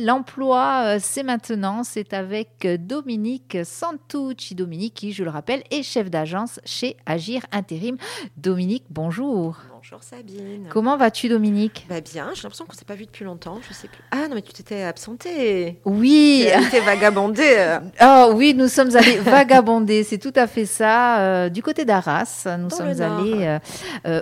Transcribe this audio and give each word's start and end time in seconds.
L'emploi, 0.00 0.82
euh, 0.84 0.98
c'est 0.98 1.22
maintenant, 1.22 1.84
c'est 1.84 2.14
avec 2.14 2.64
euh, 2.64 2.78
Dominique 2.78 3.58
Santucci. 3.64 4.54
Dominique, 4.54 4.94
qui, 4.94 5.12
je 5.12 5.22
le 5.22 5.28
rappelle, 5.28 5.62
est 5.70 5.82
chef 5.82 6.08
d'agence 6.08 6.58
chez 6.64 6.96
Agir 7.04 7.44
Intérim. 7.52 7.98
Dominique, 8.38 8.84
bonjour. 8.88 9.58
Bonjour 9.82 10.02
Sabine. 10.02 10.66
Comment 10.68 10.98
vas-tu, 10.98 11.30
Dominique 11.30 11.86
bah 11.88 12.02
Bien, 12.02 12.28
j'ai 12.34 12.42
l'impression 12.42 12.66
qu'on 12.66 12.74
ne 12.74 12.76
s'est 12.76 12.84
pas 12.84 12.96
vu 12.96 13.06
depuis 13.06 13.24
longtemps, 13.24 13.60
je 13.66 13.72
sais 13.72 13.88
plus. 13.88 14.04
Ah 14.10 14.28
non, 14.28 14.34
mais 14.34 14.42
tu 14.42 14.52
t'étais 14.52 14.82
absentée. 14.82 15.80
Oui. 15.86 16.46
Tu 16.52 16.66
étais 16.66 16.80
vagabondée. 16.80 17.78
Oh 18.02 18.32
oui, 18.36 18.52
nous 18.54 18.68
sommes 18.68 18.94
allés 18.94 19.16
vagabonder, 19.20 20.04
c'est 20.04 20.18
tout 20.18 20.34
à 20.36 20.46
fait 20.46 20.66
ça. 20.66 21.20
Euh, 21.20 21.48
du 21.48 21.62
côté 21.62 21.86
d'Arras, 21.86 22.46
nous 22.58 22.68
sommes 22.68 23.00
allés 23.00 23.58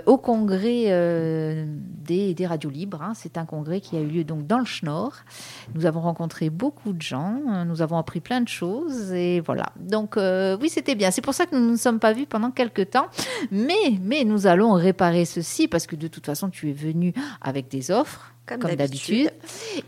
au 0.05 0.17
congrès 0.17 0.85
des, 0.85 2.33
des, 2.33 2.47
radios 2.47 2.69
libres. 2.69 3.01
Hein. 3.01 3.11
C'est 3.13 3.37
un 3.37 3.45
congrès 3.45 3.81
qui 3.81 3.97
a 3.97 3.99
eu 3.99 4.07
lieu 4.07 4.23
donc 4.23 4.47
dans 4.47 4.59
le 4.59 4.65
Schnorr. 4.65 5.11
Nous 5.75 5.85
avons 5.85 5.99
rencontré 5.99 6.49
beaucoup 6.49 6.93
de 6.93 7.01
gens, 7.01 7.37
euh, 7.49 7.65
nous 7.65 7.81
avons 7.81 7.97
appris 7.97 8.21
plein 8.21 8.39
de 8.39 8.47
choses 8.47 9.11
et 9.11 9.41
voilà. 9.41 9.73
Donc 9.77 10.15
euh, 10.15 10.57
oui, 10.61 10.69
c'était 10.69 10.95
bien. 10.95 11.11
C'est 11.11 11.21
pour 11.21 11.33
ça 11.33 11.45
que 11.45 11.53
nous 11.53 11.65
ne 11.65 11.71
nous 11.71 11.77
sommes 11.77 11.99
pas 11.99 12.13
vus 12.13 12.27
pendant 12.27 12.49
quelques 12.49 12.91
temps. 12.91 13.07
Mais, 13.51 13.99
mais 14.01 14.23
nous 14.23 14.47
allons 14.47 14.71
réparer 14.71 15.25
ceci 15.25 15.48
parce 15.67 15.87
que 15.87 15.95
de 15.95 16.07
toute 16.07 16.25
façon, 16.25 16.49
tu 16.49 16.69
es 16.69 16.73
venu 16.73 17.13
avec 17.41 17.67
des 17.69 17.91
offres 17.91 18.33
comme, 18.57 18.75
d'habitude. 18.75 19.31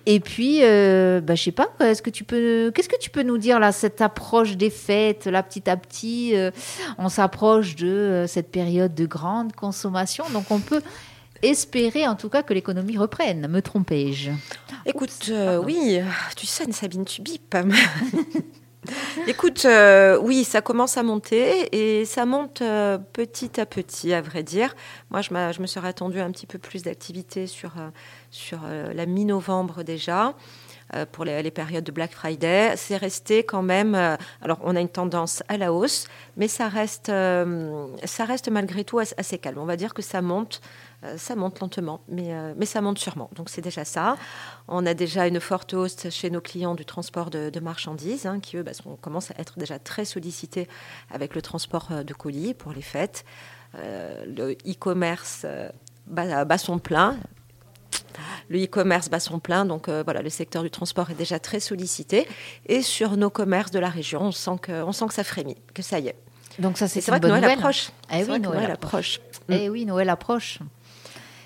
Et 0.05 0.19
puis, 0.19 0.59
euh, 0.61 1.21
bah, 1.21 1.35
je 1.35 1.43
sais 1.43 1.51
pas, 1.51 1.69
est-ce 1.79 2.01
que 2.01 2.09
tu 2.09 2.23
peux, 2.23 2.71
qu'est-ce 2.73 2.89
que 2.89 2.99
tu 2.99 3.09
peux 3.09 3.23
nous 3.23 3.37
dire 3.37 3.59
là, 3.59 3.71
cette 3.71 4.01
approche 4.01 4.57
des 4.57 4.69
fêtes, 4.69 5.25
là 5.25 5.41
petit 5.43 5.69
à 5.69 5.77
petit, 5.77 6.35
euh, 6.35 6.51
on 6.97 7.09
s'approche 7.09 7.75
de 7.75 8.25
cette 8.27 8.51
période 8.51 8.93
de 8.93 9.05
grande 9.05 9.53
consommation, 9.53 10.25
donc 10.33 10.51
on 10.51 10.59
peut 10.59 10.81
espérer 11.41 12.07
en 12.07 12.15
tout 12.15 12.29
cas 12.29 12.43
que 12.43 12.53
l'économie 12.53 12.97
reprenne. 12.97 13.47
Me 13.47 13.61
trompais-je? 13.61 14.31
Écoute, 14.85 15.29
euh, 15.29 15.57
oui, 15.57 15.99
tu 16.35 16.45
sonnes 16.45 16.71
Sabine, 16.71 17.05
tu 17.05 17.21
bipes. 17.21 17.57
Écoute, 19.27 19.65
euh, 19.65 20.17
oui, 20.21 20.43
ça 20.43 20.61
commence 20.61 20.97
à 20.97 21.03
monter 21.03 21.69
et 21.71 22.05
ça 22.05 22.25
monte 22.25 22.61
euh, 22.61 22.97
petit 22.97 23.59
à 23.59 23.65
petit, 23.65 24.13
à 24.13 24.21
vrai 24.21 24.43
dire. 24.43 24.75
Moi, 25.09 25.21
je, 25.21 25.61
me 25.61 25.67
serais 25.67 25.87
attendu 25.87 26.19
un 26.19 26.31
petit 26.31 26.47
peu 26.47 26.57
plus 26.57 26.83
d'activité 26.83 27.47
sur, 27.47 27.73
sur 28.31 28.61
la 28.93 29.05
mi-novembre 29.05 29.83
déjà 29.83 30.35
pour 31.11 31.25
les, 31.25 31.51
périodes 31.51 31.83
de 31.83 31.91
Black 31.91 32.11
Friday. 32.11 32.73
C'est 32.75 32.97
resté 32.97 33.43
quand 33.43 33.61
même. 33.61 33.95
alors, 34.41 34.59
on 34.63 34.75
a 34.75 34.81
une 34.81 34.89
tendance 34.89 35.43
à 35.47 35.57
la 35.57 35.73
hausse, 35.73 36.07
mais 36.37 36.47
ça 36.47 36.67
reste, 36.67 37.07
ça 37.07 38.25
reste 38.25 38.49
malgré 38.49 38.83
tout 38.83 38.99
assez 38.99 39.37
calme. 39.37 39.57
On 39.57 39.65
va 39.65 39.77
dire 39.77 39.93
que 39.93 40.01
ça 40.01 40.21
monte 40.21 40.61
euh, 41.03 41.17
ça 41.17 41.35
monte 41.35 41.59
lentement, 41.59 42.01
mais, 42.07 42.33
euh, 42.33 42.53
mais 42.55 42.65
ça 42.65 42.81
monte 42.81 42.99
sûrement. 42.99 43.29
Donc 43.35 43.49
c'est 43.49 43.61
déjà 43.61 43.85
ça. 43.85 44.17
On 44.67 44.85
a 44.85 44.93
déjà 44.93 45.27
une 45.27 45.39
forte 45.39 45.73
hausse 45.73 46.09
chez 46.09 46.29
nos 46.29 46.41
clients 46.41 46.75
du 46.75 46.85
transport 46.85 47.29
de, 47.31 47.59
marchandises, 47.59 48.25
hein, 48.25 48.39
qui 48.39 48.57
eux 48.57 48.63
bah, 48.63 48.71
commencent 49.01 49.31
à 49.31 49.35
être 49.39 49.57
déjà 49.57 49.79
très 49.79 50.05
sollicités 50.05 50.67
avec 51.09 51.33
le 51.33 51.41
transport 51.41 51.87
euh, 51.91 52.03
de 52.03 52.13
colis 52.13 52.53
pour 52.53 52.71
les 52.71 52.81
fêtes. 52.81 53.25
le 53.73 54.51
e-commerce 54.67 55.45
bat, 56.07 56.57
son 56.57 56.77
plein. 56.77 57.17
Le 58.49 58.63
e-commerce 58.63 59.09
bat 59.09 59.19
son 59.19 59.39
plein, 59.39 59.65
donc 59.65 59.89
voilà, 59.89 60.21
le 60.21 60.29
secteur 60.29 60.63
du 60.63 60.69
transport 60.69 61.09
est 61.11 61.15
déjà 61.15 61.39
très 61.39 61.59
sollicité. 61.59 62.27
Et 62.67 62.81
sur 62.81 63.17
nos 63.17 63.29
commerces 63.29 63.71
de 63.71 63.79
la 63.79 63.89
région, 63.89 64.21
on 64.23 64.31
sent 64.31 64.57
que, 64.61 64.83
on 64.83 64.91
sent 64.91 65.05
que 65.07 65.13
ça 65.13 65.23
frémit, 65.23 65.57
que 65.73 65.81
ça 65.81 65.99
y 65.99 66.07
est. 66.07 66.15
Donc 66.59 66.77
ça, 66.77 66.87
c'est 66.87 67.01
vrai 67.07 67.19
que 67.19 67.27
Noël 67.27 67.45
approche. 67.45 67.91
Eh 68.13 68.23
oui, 68.25 68.39
Noël 68.39 68.71
approche. 68.71 69.19
Eh 69.49 69.69
oui, 69.69 69.85
Noël 69.85 70.09
approche. 70.09 70.59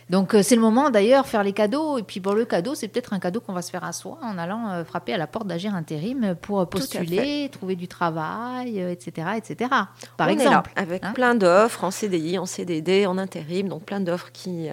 Donc 0.09 0.35
euh, 0.35 0.43
c'est 0.43 0.55
le 0.55 0.61
moment 0.61 0.89
d'ailleurs 0.89 1.25
faire 1.25 1.43
les 1.43 1.53
cadeaux. 1.53 1.97
Et 1.97 2.03
puis 2.03 2.19
pour 2.19 2.33
le 2.33 2.45
cadeau, 2.45 2.75
c'est 2.75 2.87
peut-être 2.87 3.13
un 3.13 3.19
cadeau 3.19 3.41
qu'on 3.41 3.53
va 3.53 3.61
se 3.61 3.71
faire 3.71 3.83
à 3.83 3.91
soi 3.91 4.17
en 4.21 4.37
allant 4.37 4.69
euh, 4.69 4.83
frapper 4.83 5.13
à 5.13 5.17
la 5.17 5.27
porte 5.27 5.47
d'Agir 5.47 5.73
Intérim 5.73 6.35
pour 6.41 6.67
postuler, 6.69 7.49
trouver 7.51 7.75
du 7.75 7.87
travail, 7.87 8.79
etc., 8.79 9.27
euh, 9.27 9.37
etc. 9.37 9.71
Par 10.17 10.29
exemple, 10.29 10.71
avec 10.75 11.03
hein. 11.03 11.13
plein 11.13 11.35
d'offres 11.35 11.83
en 11.83 11.91
CDI, 11.91 12.37
en 12.37 12.45
CDD, 12.45 13.05
en 13.05 13.17
intérim, 13.17 13.67
donc 13.67 13.83
plein 13.83 13.99
d'offres 13.99 14.31
qui 14.31 14.67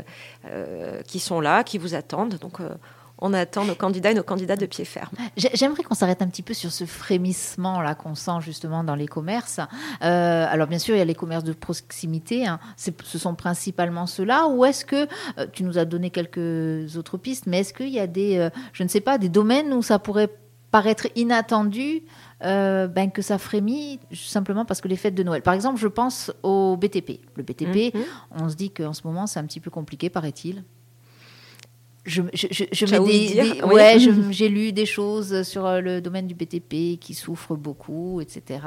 qui 1.07 1.19
sont 1.21 1.41
là, 1.41 1.65
qui 1.65 1.79
vous 1.79 1.95
attendent. 1.95 2.35
Donc 2.35 2.59
on 3.23 3.33
attend 3.33 3.65
nos 3.65 3.77
candidats 3.77 4.11
et 4.11 4.15
nos 4.15 4.25
candidats 4.25 4.57
de 4.57 4.67
pied 4.67 4.85
ferme. 4.85 5.15
J'aimerais 5.37 5.85
qu'on 5.85 5.95
s'arrête 5.95 6.23
un 6.23 6.27
petit 6.27 6.43
peu 6.43 6.55
sur 6.55 6.73
ce 6.73 6.85
frémissement 6.85 7.81
là 7.81 7.95
qu'on 7.95 8.17
sent 8.17 8.41
justement 8.41 8.83
dans 8.83 8.97
les 8.97 9.07
commerces. 9.07 9.61
Euh, 10.03 10.47
alors 10.51 10.67
bien 10.67 10.81
sûr, 10.81 10.97
il 10.97 10.99
y 10.99 11.03
a 11.03 11.05
les 11.05 11.15
commerces 11.15 11.45
de 11.45 11.53
proximité. 11.53 12.47
Hein. 12.47 12.59
Ce 12.77 13.19
sont 13.19 13.35
principalement 13.37 14.07
ceux-là. 14.07 14.49
Ou 14.49 14.65
est-ce 14.65 14.85
que 14.85 15.07
euh, 15.39 15.47
tu 15.53 15.63
nous 15.63 15.79
as 15.79 15.85
donné 15.85 16.11
quelques 16.11 16.97
autres 16.97 17.17
pistes, 17.17 17.47
mais 17.47 17.61
est-ce 17.61 17.73
qu'il 17.73 17.91
y 17.91 18.01
a 18.01 18.09
des, 18.09 18.39
euh, 18.39 18.51
je 18.73 18.83
ne 18.83 18.89
sais 18.89 19.01
pas, 19.01 19.19
des 19.19 19.29
domaines 19.29 19.73
où 19.73 19.83
ça 19.83 20.01
pourrait 20.01 20.29
paraître 20.73 21.07
inattendu 21.15 22.03
ben, 22.41 23.13
que 23.13 23.23
ça 23.23 23.39
frémit 23.39 24.01
simplement 24.13 24.65
parce 24.65 24.81
que 24.81 24.89
les 24.89 24.97
fêtes 24.97 25.15
de 25.15 25.23
Noël? 25.23 25.43
Par 25.43 25.55
exemple, 25.55 25.79
je 25.79 25.87
pense 25.87 26.33
au 26.43 26.77
BTP. 26.77 27.21
Le 27.37 27.45
BTP, 27.45 27.95
mhm. 27.95 28.03
on 28.33 28.49
se 28.49 28.57
dit 28.57 28.71
qu'en 28.71 28.93
ce 28.93 29.07
moment, 29.07 29.29
c'est 29.29 29.39
un 29.39 29.45
petit 29.45 29.61
peu 29.61 29.71
compliqué, 29.71 30.11
paraît-il 30.11 30.65
je, 32.05 32.23
je, 32.33 32.47
je, 32.73 33.65
ouais, 33.65 33.99
j'ai 34.33 34.49
lu 34.49 34.73
des 34.73 34.87
choses 34.87 35.43
sur 35.45 35.67
euh, 35.67 35.81
le 35.81 36.01
domaine 36.01 36.27
du 36.27 36.35
BTP 36.35 36.99
qui 36.99 37.15
souffre 37.15 37.55
beaucoup, 37.55 38.21
etc. 38.21 38.61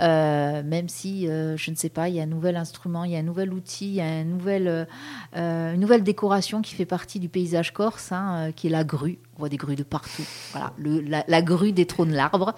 Euh, 0.00 0.62
même 0.62 0.88
si, 0.88 1.26
euh, 1.26 1.56
je 1.56 1.70
ne 1.70 1.76
sais 1.76 1.88
pas, 1.88 2.10
il 2.10 2.16
y 2.16 2.20
a 2.20 2.24
un 2.24 2.26
nouvel 2.26 2.56
instrument, 2.56 3.04
il 3.04 3.12
y 3.12 3.16
a 3.16 3.18
un 3.18 3.22
nouvel 3.22 3.54
outil, 3.54 3.88
il 3.88 3.94
y 3.94 4.00
a 4.02 4.04
un 4.04 4.24
nouvel, 4.24 4.86
une 5.34 5.80
nouvelle 5.80 6.02
décoration 6.02 6.60
qui 6.60 6.74
fait 6.74 6.84
partie 6.84 7.18
du 7.18 7.30
paysage 7.30 7.72
corse, 7.72 8.12
hein, 8.12 8.52
qui 8.54 8.66
est 8.66 8.70
la 8.70 8.84
grue 8.84 9.18
voit 9.40 9.48
des 9.48 9.56
grues 9.56 9.76
de 9.76 9.82
partout. 9.82 10.24
Voilà, 10.52 10.72
le, 10.78 11.00
la, 11.26 11.42
grue 11.42 11.72
détrône 11.72 12.12
l'arbre. 12.12 12.54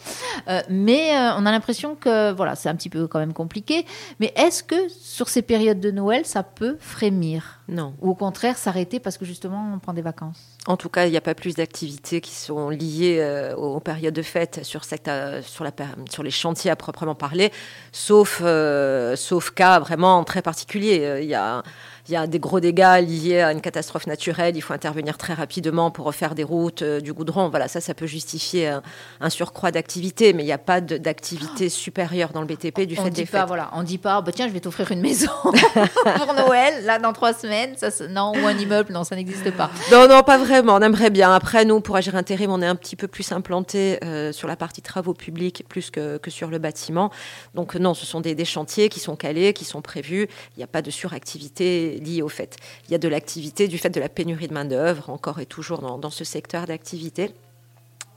Euh, 0.49 0.61
mais 0.69 1.17
euh, 1.17 1.31
on 1.37 1.47
a 1.47 1.51
l'impression 1.51 1.95
que 1.95 2.33
voilà, 2.33 2.55
c'est 2.55 2.69
un 2.69 2.75
petit 2.75 2.91
peu 2.91 3.07
quand 3.07 3.19
même 3.19 3.33
compliqué. 3.33 3.87
Mais 4.21 4.33
est-ce 4.37 4.63
que 4.63 4.89
sur 4.89 5.29
ces 5.29 5.43
périodes 5.43 5.81
de 5.81 5.91
Noël, 5.91 6.27
ça 6.27 6.43
peut 6.43 6.77
frémir? 6.81 7.61
Non. 7.69 7.95
Ou 8.01 8.11
au 8.11 8.15
contraire 8.15 8.59
s'arrêter 8.59 9.01
parce 9.01 9.17
que 9.17 9.25
justement 9.25 9.73
on 9.75 9.79
prend 9.79 9.95
des 9.95 10.03
vacances? 10.03 10.59
En 10.67 10.77
tout 10.77 10.89
cas, 10.89 11.07
il 11.07 11.11
n'y 11.11 11.17
a 11.17 11.21
pas 11.21 11.35
plus 11.35 11.57
d'activités 11.57 12.21
qui 12.21 12.35
sont 12.35 12.71
liées 12.71 13.19
euh, 13.21 13.57
aux, 13.57 13.81
périodes 13.81 14.15
de 14.15 14.23
fête 14.23 14.61
sur, 14.63 14.85
cette, 14.85 15.11
sur, 15.43 15.65
la, 15.65 15.73
sur 16.09 16.23
les 16.23 16.31
chantiers 16.31 16.71
à 16.71 16.77
proprement 16.77 17.17
parler, 17.17 17.51
sauf, 17.91 18.43
sauf 19.17 19.51
cas 19.51 19.81
vraiment 19.81 20.23
très 20.23 20.41
particuliers. 20.41 21.19
Il 21.23 21.29
y 21.29 21.35
a 21.35 21.63
il 22.09 22.13
y 22.13 22.17
a 22.17 22.27
des 22.27 22.41
gros 22.41 22.59
dégâts 22.59 23.01
liés 23.01 23.41
à 23.41 23.53
une 23.53 23.61
catastrophe 23.61 24.09
naturelle, 24.09 24.57
il 24.57 24.61
faut 24.61 24.73
intervenir 24.73 25.17
très 25.19 25.35
rapidement 25.35 25.93
pour 25.93 26.07
refaire 26.07 26.35
des 26.35 26.43
routes, 26.43 26.83
euh, 26.83 27.01
du 27.01 27.13
goudron. 27.13 27.49
Voilà, 27.49 27.69
ça, 27.69 27.81
ça 27.81 27.95
peut 27.95 28.07
justifier 28.07 28.77
un, 29.21 29.31
surcroît 29.31 29.71
d'activité, 29.71 30.33
mais 30.33 30.43
il 30.43 30.47
n'y 30.47 30.53
a 30.53 30.59
pas 30.59 30.81
d'activité 30.81 31.69
supérieure 31.69 32.31
dans 32.31 32.41
le 32.41 32.47
BTP 32.47 32.81
du 32.83 32.99
on 32.99 33.05
fait 33.05 33.11
dit 33.11 33.23
des 33.23 33.27
pas, 33.27 33.45
Voilà, 33.47 33.71
on 33.73 33.85
dit 33.85 33.99
pas, 33.99 34.21
bah, 34.21 34.33
tiens, 34.33 34.49
je 34.49 34.53
vais 34.53 34.61
t'offrir 34.61 34.91
une 34.91 35.01
maison 35.01 35.31
pour 35.43 36.35
Noël, 36.35 36.85
là, 36.85 36.99
dans 36.99 37.13
trois 37.13 37.35
semaines. 37.35 37.77
Ça, 37.77 37.89
non, 38.09 38.33
ou 38.33 38.47
un 38.47 38.59
immeuble, 38.59 38.93
non, 38.93 39.05
ça 39.05 39.15
n'existe 39.15 39.53
pas. 39.53 39.71
Non, 39.93 40.09
non, 40.09 40.23
pas 40.23 40.39
On 40.55 40.83
aimerait 40.83 41.09
bien. 41.09 41.33
Après, 41.33 41.65
nous, 41.65 41.81
pour 41.81 41.97
Agir 41.97 42.15
Intérim, 42.15 42.51
on 42.51 42.61
est 42.61 42.67
un 42.67 42.77
petit 42.77 42.95
peu 42.95 43.09
plus 43.09 43.33
implanté 43.33 43.99
euh, 44.05 44.33
sur 44.33 44.47
la 44.47 44.55
partie 44.55 44.83
travaux 44.83 45.15
publics 45.15 45.65
plus 45.67 45.91
que, 45.91 46.19
que, 46.19 46.31
sur 46.31 46.51
le 46.51 46.59
bâtiment. 46.59 47.11
Donc, 47.55 47.75
non, 47.75 47.95
ce 47.95 48.05
sont 48.05 48.21
des, 48.21 48.35
des 48.35 48.45
chantiers 48.45 48.91
qui 48.91 49.01
sont 49.01 49.17
calés, 49.17 49.55
qui 49.55 49.65
sont 49.65 49.81
prévus. 49.81 50.29
Il 50.55 50.59
n'y 50.59 50.63
a 50.63 50.67
pas 50.67 50.83
de 50.83 50.91
suractivité 50.91 51.99
lié 52.05 52.21
au 52.21 52.29
fait. 52.29 52.59
Il 52.87 52.93
y 52.93 52.95
a 52.95 52.99
de 52.99 53.09
l'activité 53.09 53.67
du 53.67 53.79
fait 53.79 53.89
de 53.89 53.99
la 53.99 54.11
pénurie 54.11 54.47
de 54.47 54.53
main-d'œuvre, 54.53 55.09
encore 55.09 55.41
et 55.41 55.47
toujours 55.47 55.79
dans, 55.81 56.11
ce 56.11 56.25
secteur 56.25 56.67
d'activité 56.67 57.31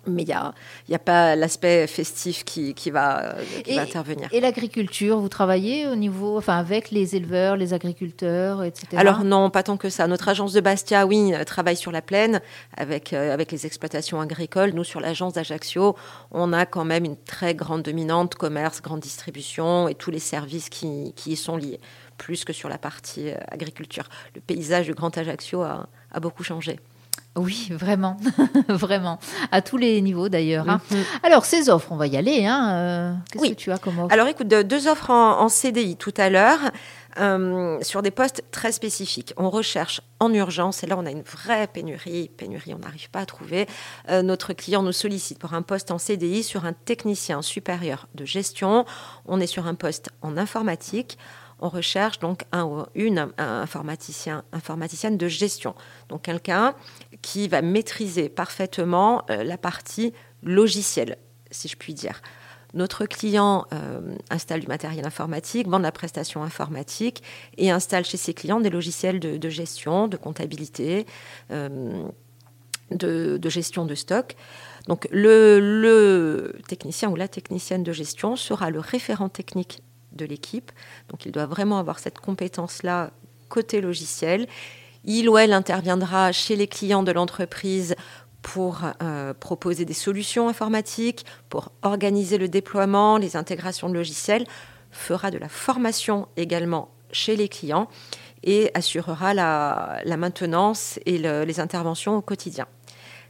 mais 0.08 0.24
il 0.24 0.28
n'y 0.28 0.34
a, 0.34 0.54
y 0.90 0.96
a 0.96 1.00
pas 1.00 1.36
l'aspect 1.36 1.88
festif 1.88 2.44
qui, 2.44 2.74
qui, 2.74 2.92
va, 2.92 3.36
qui 3.64 3.76
va 3.76 3.82
intervenir. 3.82 4.30
Et 4.32 4.40
l'agriculture, 4.40 5.20
vous 5.20 5.30
travaillez 5.30 5.88
au 5.88 5.96
niveau, 5.96 6.38
enfin, 6.38 6.58
avec 6.58 6.92
les 6.92 7.16
éleveurs, 7.16 7.56
les 7.58 7.74
agriculteurs, 7.74 8.64
etc. 8.64 8.88
Alors 8.98 9.24
non, 9.24 9.50
pas 9.50 9.64
tant 9.64 9.78
que 9.78 9.90
ça. 9.90 10.08
Notre 10.08 10.30
agence 10.30 10.54
de 10.54 10.62
Bastia, 10.62 11.06
oui, 11.06 11.34
travaille 11.46 11.78
sur 11.78 11.92
la 11.92 12.02
plaine 12.02 12.42
avec, 12.76 13.14
euh, 13.14 13.34
avec 13.34 13.52
les 13.52 13.66
exploitations 13.66 14.20
agricoles. 14.22 14.72
Nous, 14.74 14.84
sur 14.84 15.00
l'agence 15.00 15.34
d'Ajaccio, 15.34 15.96
on 16.32 16.54
a 16.54 16.66
quand 16.66 16.86
même 16.86 17.06
une 17.06 17.18
très 17.18 17.56
grande 17.56 17.84
dominante 17.84 18.36
commerce, 18.36 18.82
grande 18.82 19.00
distribution 19.00 19.88
et 19.88 19.96
tous 19.96 20.12
les 20.12 20.20
services 20.20 20.70
qui, 20.70 21.14
qui 21.16 21.32
y 21.32 21.36
sont 21.36 21.58
liés 21.58 21.80
plus 22.18 22.46
que 22.46 22.54
sur 22.54 22.70
la 22.70 22.78
partie 22.78 23.30
euh, 23.30 23.38
agriculture. 23.48 24.06
Le 24.34 24.42
paysage 24.42 24.88
du 24.88 24.94
Grand 24.94 25.16
Ajaccio 25.18 25.62
a, 25.62 25.88
beaucoup 26.22 26.44
changé. 26.44 26.80
Oui, 27.38 27.68
vraiment, 27.72 28.16
vraiment, 28.70 29.20
à 29.52 29.62
tous 29.62 29.76
les 29.76 30.02
niveaux 30.02 30.30
d'ailleurs. 30.30 30.70
Hein. 30.70 30.80
Mhm. 30.90 31.04
Alors, 31.24 31.44
ces 31.44 31.70
offres, 31.70 31.92
on 31.92 31.98
va 31.98 32.08
y 32.08 32.16
aller. 32.16 32.46
Hein. 32.46 32.70
Euh, 32.72 33.14
qu'est-ce 33.32 33.50
que 33.50 33.56
tu 33.56 33.72
as 33.74 33.78
comme 33.78 34.00
offre? 34.00 34.14
Alors, 34.14 34.28
écoute, 34.28 34.48
deux 34.48 34.88
offres 34.88 35.10
en, 35.10 35.50
CDI 35.50 35.98
tout 35.98 36.14
à 36.18 36.30
l'heure. 36.30 36.60
Euh, 37.18 37.78
sur 37.82 38.02
des 38.02 38.12
postes 38.12 38.44
très 38.52 38.74
spécifiques. 38.74 39.34
On 39.38 39.50
recherche 39.50 40.02
en 40.20 40.34
urgence, 40.34 40.84
et 40.84 40.88
là 40.88 40.98
on 40.98 41.06
a 41.06 41.12
une 41.12 41.22
vraie 41.22 41.66
pénurie, 41.66 42.30
pénurie, 42.36 42.74
on 42.74 42.80
n'arrive 42.80 43.10
pas 43.10 43.22
à 43.22 43.26
trouver. 43.26 43.68
notre 44.10 44.52
client 44.52 44.84
nous 44.84 44.92
sollicite 44.92 45.40
pour 45.40 45.54
un 45.54 45.62
poste 45.62 45.92
en 45.92 45.98
CDI 45.98 46.44
sur 46.44 46.66
un 46.66 46.74
technicien 46.74 47.42
supérieur 47.42 48.10
de 48.16 48.26
gestion. 48.26 48.84
On 49.28 49.40
est 49.40 49.48
sur 49.48 49.66
un 49.66 49.76
poste 49.76 50.10
en 50.22 50.36
informatique 50.36 51.18
on 51.60 51.70
recherche 51.70 52.20
donc 52.20 52.44
un 52.52 52.66
ou 52.66 52.86
une 52.96 53.32
informaticien, 53.38 54.44
informaticienne 54.52 55.18
de 55.18 55.28
gestion. 55.28 55.76
Donc 56.10 56.24
quelqu'un 56.24 56.76
qui 57.22 57.48
va 57.48 57.62
maîtriser 57.62 58.30
parfaitement 58.30 59.24
euh, 59.30 59.44
la 59.44 59.58
partie 59.58 60.14
logicielle, 60.44 61.18
si 61.52 61.68
je 61.68 61.78
puis 61.78 61.94
dire. 61.94 62.22
Notre 62.74 63.06
client 63.06 63.66
euh, 63.74 64.16
installe 64.30 64.60
du 64.60 64.68
matériel 64.68 65.06
informatique, 65.06 65.68
vend 65.68 65.78
de 65.78 65.84
la 65.84 65.94
prestation 65.94 66.44
informatique 66.44 67.24
et 67.58 67.72
installe 67.72 68.04
chez 68.04 68.18
ses 68.18 68.34
clients 68.34 68.60
des 68.60 68.70
logiciels 68.70 69.22
de, 69.22 69.50
gestion, 69.50 70.10
de 70.10 70.18
comptabilité, 70.18 71.06
euh, 71.52 72.04
de, 72.92 73.38
de, 73.38 73.50
gestion 73.50 73.86
de 73.86 73.96
stock. 73.96 74.36
Donc 74.88 75.08
le, 75.10 76.54
technicien 76.68 77.10
ou 77.10 77.16
la 77.16 77.30
technicienne 77.30 77.84
de 77.84 77.94
gestion 77.94 78.36
sera 78.36 78.70
le 78.70 78.82
référent 78.82 79.30
technique 79.30 79.82
de 80.16 80.26
l'équipe. 80.26 80.72
Donc 81.10 81.26
il 81.26 81.32
doit 81.32 81.46
vraiment 81.46 81.80
avoir 81.80 82.00
cette 82.00 82.20
compétence-là 82.20 83.12
côté 83.50 83.82
logiciel. 83.82 84.48
Il 85.04 85.30
ou 85.30 85.38
elle 85.38 85.54
interviendra 85.54 86.32
chez 86.32 86.56
les 86.56 86.68
clients 86.68 87.04
de 87.04 87.12
l'entreprise 87.12 87.96
pour 88.42 88.82
euh, 89.02 89.34
proposer 89.34 89.86
des 89.86 89.94
solutions 89.94 90.50
informatiques, 90.50 91.26
pour 91.50 91.72
organiser 91.82 92.38
le 92.38 92.48
déploiement, 92.48 93.18
les 93.18 93.36
intégrations 93.36 93.90
de 93.90 93.94
logiciels, 93.94 94.46
fera 94.92 95.32
de 95.32 95.38
la 95.38 95.50
formation 95.50 96.28
également 96.38 96.90
chez 97.12 97.36
les 97.36 97.50
clients 97.50 97.88
et 98.44 98.70
assurera 98.74 99.34
la, 99.34 100.02
maintenance 100.18 101.00
et 101.06 101.18
les 101.18 101.60
interventions 101.60 102.18
au 102.18 102.22
quotidien 102.22 102.68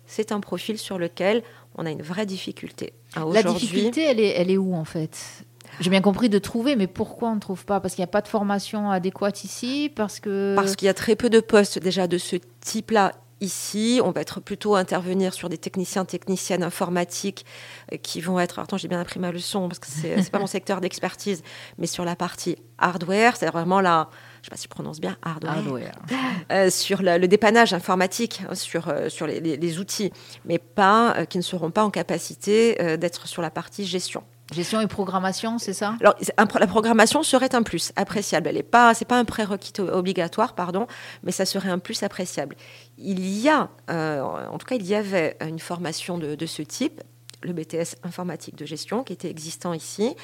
c'est 0.05 0.31
un 0.31 0.39
profil 0.39 0.77
sur 0.77 0.97
lequel 0.97 1.43
on 1.75 1.85
a 1.85 1.91
une 1.91 2.01
vraie 2.01 2.25
difficulté. 2.25 2.93
Hein, 3.15 3.27
la 3.31 3.43
difficulté, 3.43 4.03
elle 4.03 4.19
est, 4.19 4.29
elle 4.29 4.51
est 4.51 4.57
où 4.57 4.75
en 4.75 4.85
fait? 4.85 5.44
J'ai 5.79 5.89
bien 5.89 6.01
compris 6.01 6.29
de 6.29 6.39
trouver, 6.39 6.75
mais 6.75 6.87
pourquoi 6.87 7.29
on 7.29 7.35
ne 7.35 7.39
trouve 7.39 7.65
pas? 7.65 7.79
Parce 7.79 7.95
qu'il 7.95 8.01
n'y 8.01 8.09
a 8.09 8.11
pas 8.11 8.21
de 8.21 8.27
formation 8.27 8.89
adéquate 8.91 9.43
ici 9.43 9.91
Parce 9.95 10.19
que 10.19 10.55
parce 10.55 10.75
qu'il 10.75 10.85
y 10.85 10.89
a 10.89 10.93
très 10.93 11.15
peu 11.15 11.29
de 11.29 11.39
postes 11.39 11.79
déjà 11.79 12.07
de 12.07 12.17
ce 12.17 12.37
type-là 12.61 13.13
ici. 13.41 13.99
On 14.03 14.11
va 14.11 14.21
être 14.21 14.39
plutôt 14.39 14.75
intervenir 14.75 15.33
sur 15.33 15.49
des 15.49 15.57
techniciens, 15.57 16.05
techniciennes 16.05 16.63
informatiques 16.63 17.45
euh, 17.91 17.97
qui 17.97 18.21
vont 18.21 18.39
être. 18.39 18.59
Attends, 18.59 18.77
j'ai 18.77 18.87
bien 18.87 18.99
appris 18.99 19.19
ma 19.19 19.31
leçon 19.31 19.67
parce 19.67 19.79
que 19.79 19.87
c'est 19.87 20.15
n'est 20.15 20.23
pas 20.23 20.39
mon 20.39 20.47
secteur 20.47 20.81
d'expertise, 20.81 21.43
mais 21.77 21.87
sur 21.87 22.05
la 22.05 22.15
partie 22.15 22.57
hardware, 22.77 23.35
c'est 23.37 23.47
vraiment 23.47 23.81
la 23.81 24.09
je 24.45 24.51
ne 24.51 24.57
sais 24.57 24.57
pas 24.57 24.57
si 24.57 24.63
je 24.65 24.69
prononce 24.69 24.99
bien, 24.99 25.17
hardware, 25.23 25.91
euh, 26.51 26.69
sur 26.69 27.01
le, 27.01 27.25
dépannage 27.27 27.73
informatique, 27.73 28.43
hein, 28.47 28.53
sur, 28.53 28.89
euh, 28.89 29.09
sur 29.09 29.25
les, 29.25 29.79
outils, 29.79 30.11
mais 30.45 30.59
pas, 30.59 31.15
euh, 31.17 31.25
qui 31.25 31.39
ne 31.39 31.43
seront 31.43 31.71
pas 31.71 31.83
en 31.83 31.89
capacité 31.89 32.97
d'être 32.97 33.27
sur 33.27 33.41
la 33.41 33.49
partie 33.49 33.85
gestion. 33.85 34.23
Gestion 34.53 34.79
et 34.79 34.87
programmation, 34.87 35.57
c'est 35.57 35.73
ça? 35.73 35.95
Alors, 35.99 36.15
la 36.37 36.67
programmation 36.67 37.23
serait 37.23 37.55
un 37.55 37.63
plus 37.63 37.91
appréciable. 37.95 38.47
Elle 38.47 38.55
n'est 38.55 38.63
pas, 38.63 38.93
c'est 38.93 39.05
pas 39.05 39.17
un 39.17 39.25
prérequis 39.25 39.73
obligatoire, 39.81 40.53
pardon, 40.53 40.85
mais 41.23 41.31
ça 41.31 41.45
serait 41.45 41.69
un 41.69 41.79
plus 41.79 42.03
appréciable. 42.03 42.55
Il 42.97 43.25
y 43.27 43.49
a, 43.49 43.69
en 43.89 44.57
tout 44.59 44.67
cas, 44.67 44.75
il 44.75 44.85
y 44.85 44.93
avait 44.93 45.35
une 45.41 45.59
formation 45.59 46.19
de, 46.19 46.45
ce 46.45 46.61
type, 46.61 47.01
le 47.41 47.53
BTS 47.53 47.97
informatique 48.03 48.55
de 48.55 48.65
gestion, 48.65 49.03
qui 49.03 49.13
était 49.13 49.31
existant 49.31 49.73
ici, 49.73 50.15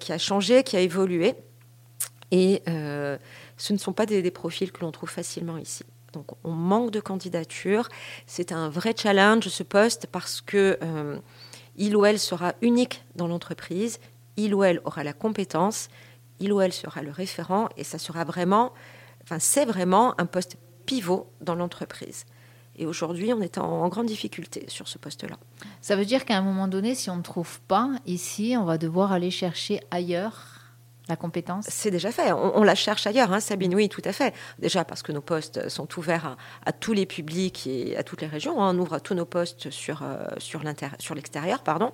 qui 0.00 0.12
a 0.12 0.18
changé, 0.18 0.64
qui 0.64 0.76
a 0.76 0.80
évolué. 0.80 1.34
Et 2.32 2.62
ce 2.66 3.72
ne 3.72 3.78
sont 3.78 3.92
pas 3.92 4.06
des, 4.06 4.30
profils 4.32 4.72
que 4.72 4.80
l'on 4.80 4.90
trouve 4.90 5.10
facilement 5.10 5.56
ici. 5.56 5.84
Donc 6.12 6.26
on 6.44 6.50
manque 6.50 6.90
de 6.90 7.00
candidatures. 7.00 7.88
C'est 8.26 8.52
un 8.52 8.68
vrai 8.68 8.94
challenge 8.96 9.48
ce 9.48 9.62
poste 9.62 10.06
parce 10.10 10.40
que 10.40 10.78
euh, 10.82 11.18
il 11.76 11.96
ou 11.96 12.04
elle 12.04 12.18
sera 12.18 12.54
unique 12.60 13.04
dans 13.16 13.28
l'entreprise, 13.28 13.98
il 14.36 14.54
ou 14.54 14.64
elle 14.64 14.80
aura 14.84 15.04
la 15.04 15.12
compétence, 15.12 15.88
il 16.40 16.52
ou 16.52 16.60
elle 16.60 16.72
sera 16.72 17.02
le 17.02 17.10
référent 17.10 17.68
et 17.76 17.84
ça 17.84 17.98
sera 17.98 18.24
vraiment, 18.24 18.72
enfin 19.22 19.38
c'est 19.38 19.64
vraiment 19.64 20.18
un 20.20 20.26
poste 20.26 20.56
pivot 20.86 21.30
dans 21.40 21.54
l'entreprise. 21.54 22.24
Et 22.76 22.86
aujourd'hui, 22.86 23.32
on 23.32 23.40
est 23.42 23.58
en, 23.58 23.86
grande 23.88 24.06
difficulté 24.06 24.64
sur 24.68 24.88
ce 24.88 24.96
poste-là. 24.98 25.36
Ça 25.82 25.94
veut 25.94 26.06
dire 26.06 26.24
qu'à 26.24 26.38
un 26.38 26.42
moment 26.42 26.68
donné, 26.68 26.94
si 26.94 27.10
on 27.10 27.16
ne 27.16 27.22
trouve 27.22 27.60
pas 27.62 27.90
ici, 28.06 28.56
on 28.58 28.64
va 28.64 28.78
devoir 28.78 29.12
aller 29.12 29.30
chercher 29.30 29.80
ailleurs 29.90 30.51
la 31.08 31.16
compétence? 31.16 31.66
C'est 31.68 31.90
déjà 31.90 32.12
fait. 32.12 32.32
On, 32.32 32.62
la 32.62 32.74
cherche 32.74 33.06
ailleurs, 33.06 33.32
hein, 33.32 33.40
Sabine, 33.40 33.74
oui, 33.74 33.88
tout 33.88 34.02
à 34.04 34.12
fait. 34.12 34.34
Déjà 34.58 34.84
parce 34.84 35.02
que 35.02 35.12
nos 35.12 35.20
postes 35.20 35.68
sont 35.68 35.88
ouverts 35.98 36.36
à, 36.64 36.72
tous 36.72 36.92
les 36.92 37.06
publics 37.06 37.66
et 37.66 37.96
à 37.96 38.02
toutes 38.02 38.20
les 38.20 38.26
régions. 38.26 38.62
Hein. 38.62 38.74
On 38.74 38.78
ouvre 38.78 38.98
tous 38.98 39.14
nos 39.14 39.24
postes 39.24 39.70
sur, 39.70 40.02
euh, 40.02 40.24
sur 40.38 40.62
l'extérieur. 41.14 41.62
pardon. 41.62 41.92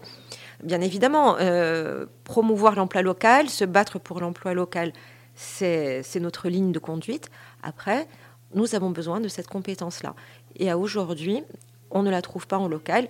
Bien 0.62 0.80
évidemment, 0.80 1.36
euh, 1.40 2.06
promouvoir 2.24 2.74
l'emploi 2.74 3.02
local, 3.02 3.48
se 3.48 3.64
battre 3.64 3.98
pour 3.98 4.20
l'emploi 4.20 4.54
local, 4.54 4.92
c'est 5.34 6.02
notre 6.20 6.48
ligne 6.48 6.72
de 6.72 6.78
conduite. 6.78 7.30
Après, 7.62 8.08
nous 8.54 8.74
avons 8.74 8.90
besoin 8.90 9.20
de 9.20 9.28
cette 9.28 9.46
compétence-là. 9.46 10.14
Et 10.56 10.70
à 10.70 10.78
aujourd'hui, 10.78 11.44
on 11.90 12.02
ne 12.02 12.10
la 12.10 12.22
trouve 12.22 12.46
pas 12.46 12.58
en 12.58 12.68
local. 12.68 13.08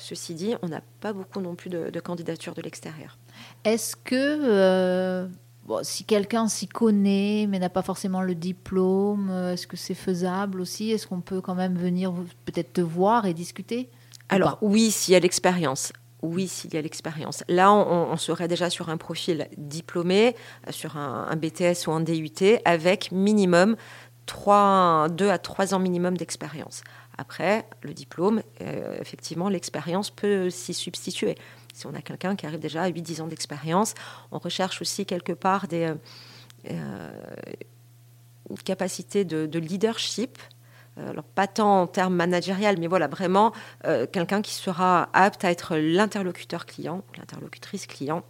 Ceci 0.00 0.34
dit, 0.34 0.54
on 0.62 0.68
n'a 0.68 0.80
pas 1.00 1.12
beaucoup 1.12 1.40
non 1.40 1.54
plus 1.54 1.70
de, 1.70 1.90
de 1.90 2.00
candidatures 2.00 2.54
de 2.54 2.62
l'extérieur. 2.62 3.18
Est-ce 3.64 3.94
que 3.94 4.14
euh, 4.14 5.28
si 5.82 6.04
quelqu'un 6.04 6.48
s'y 6.48 6.66
connaît 6.66 7.46
mais 7.48 7.58
n'a 7.58 7.68
pas 7.68 7.82
forcément 7.82 8.22
le 8.22 8.34
diplôme, 8.34 9.28
euh, 9.30 9.52
est-ce 9.52 9.66
que 9.66 9.76
c'est 9.76 9.94
faisable 9.94 10.60
aussi? 10.60 10.90
Est-ce 10.90 11.06
qu'on 11.06 11.20
peut 11.20 11.40
quand 11.40 11.54
même 11.54 11.76
venir 11.76 12.12
peut-être 12.46 12.72
te 12.72 12.80
voir 12.80 13.26
et 13.26 13.34
discuter? 13.34 13.88
Alors 14.28 14.58
oui, 14.62 14.90
s'il 14.90 15.12
y 15.12 15.16
a 15.16 15.20
l'expérience. 15.20 15.92
Oui, 16.22 16.48
s'il 16.48 16.74
y 16.74 16.76
a 16.76 16.82
l'expérience. 16.82 17.44
Là, 17.48 17.72
on, 17.72 18.16
serait 18.18 18.46
déjà 18.46 18.68
sur 18.68 18.90
un 18.90 18.98
profil 18.98 19.48
diplômé, 19.56 20.36
euh, 20.68 20.72
sur 20.72 20.96
un, 20.96 21.34
BTS 21.36 21.86
ou 21.86 21.92
un 21.92 22.00
DUT, 22.00 22.58
avec 22.64 23.10
minimum 23.10 23.76
3, 24.26 25.08
2 25.10 25.30
à 25.30 25.38
3 25.38 25.74
ans 25.74 25.78
minimum 25.78 26.16
d'expérience. 26.16 26.82
Après, 27.20 27.66
le 27.82 27.92
diplôme, 27.92 28.42
effectivement, 28.98 29.50
l'expérience 29.50 30.10
peut 30.10 30.48
s'y 30.48 30.72
substituer. 30.72 31.36
Si 31.74 31.86
on 31.86 31.94
a 31.94 32.02
quelqu'un 32.02 32.36
qui 32.36 32.46
arrive 32.46 32.60
déjà 32.60 32.82
à 32.82 32.90
8-10 32.90 33.22
ans 33.22 33.26
d'expérience, 33.26 33.94
on 34.32 34.38
recherche 34.38 34.80
aussi 34.82 35.06
quelque 35.06 35.32
part 35.32 35.68
des 35.68 35.84
euh, 35.84 35.94
euh, 36.70 37.10
capacités 38.64 39.24
de, 39.24 39.58
leadership. 39.58 40.38
Euh, 40.98 41.10
alors, 41.10 41.24
pas 41.24 41.46
tant 41.46 41.82
en 41.82 41.86
termes 41.86 42.14
managériels, 42.14 42.78
mais 42.78 42.86
voilà, 42.86 43.06
vraiment 43.06 43.52
quelqu'un 44.12 44.42
qui 44.42 44.54
sera 44.54 45.08
apte 45.12 45.44
à 45.44 45.50
être 45.50 45.76
l'interlocuteur 45.76 46.66
client, 46.66 47.04
l'interlocutrice 47.16 47.86
client. 47.86 48.24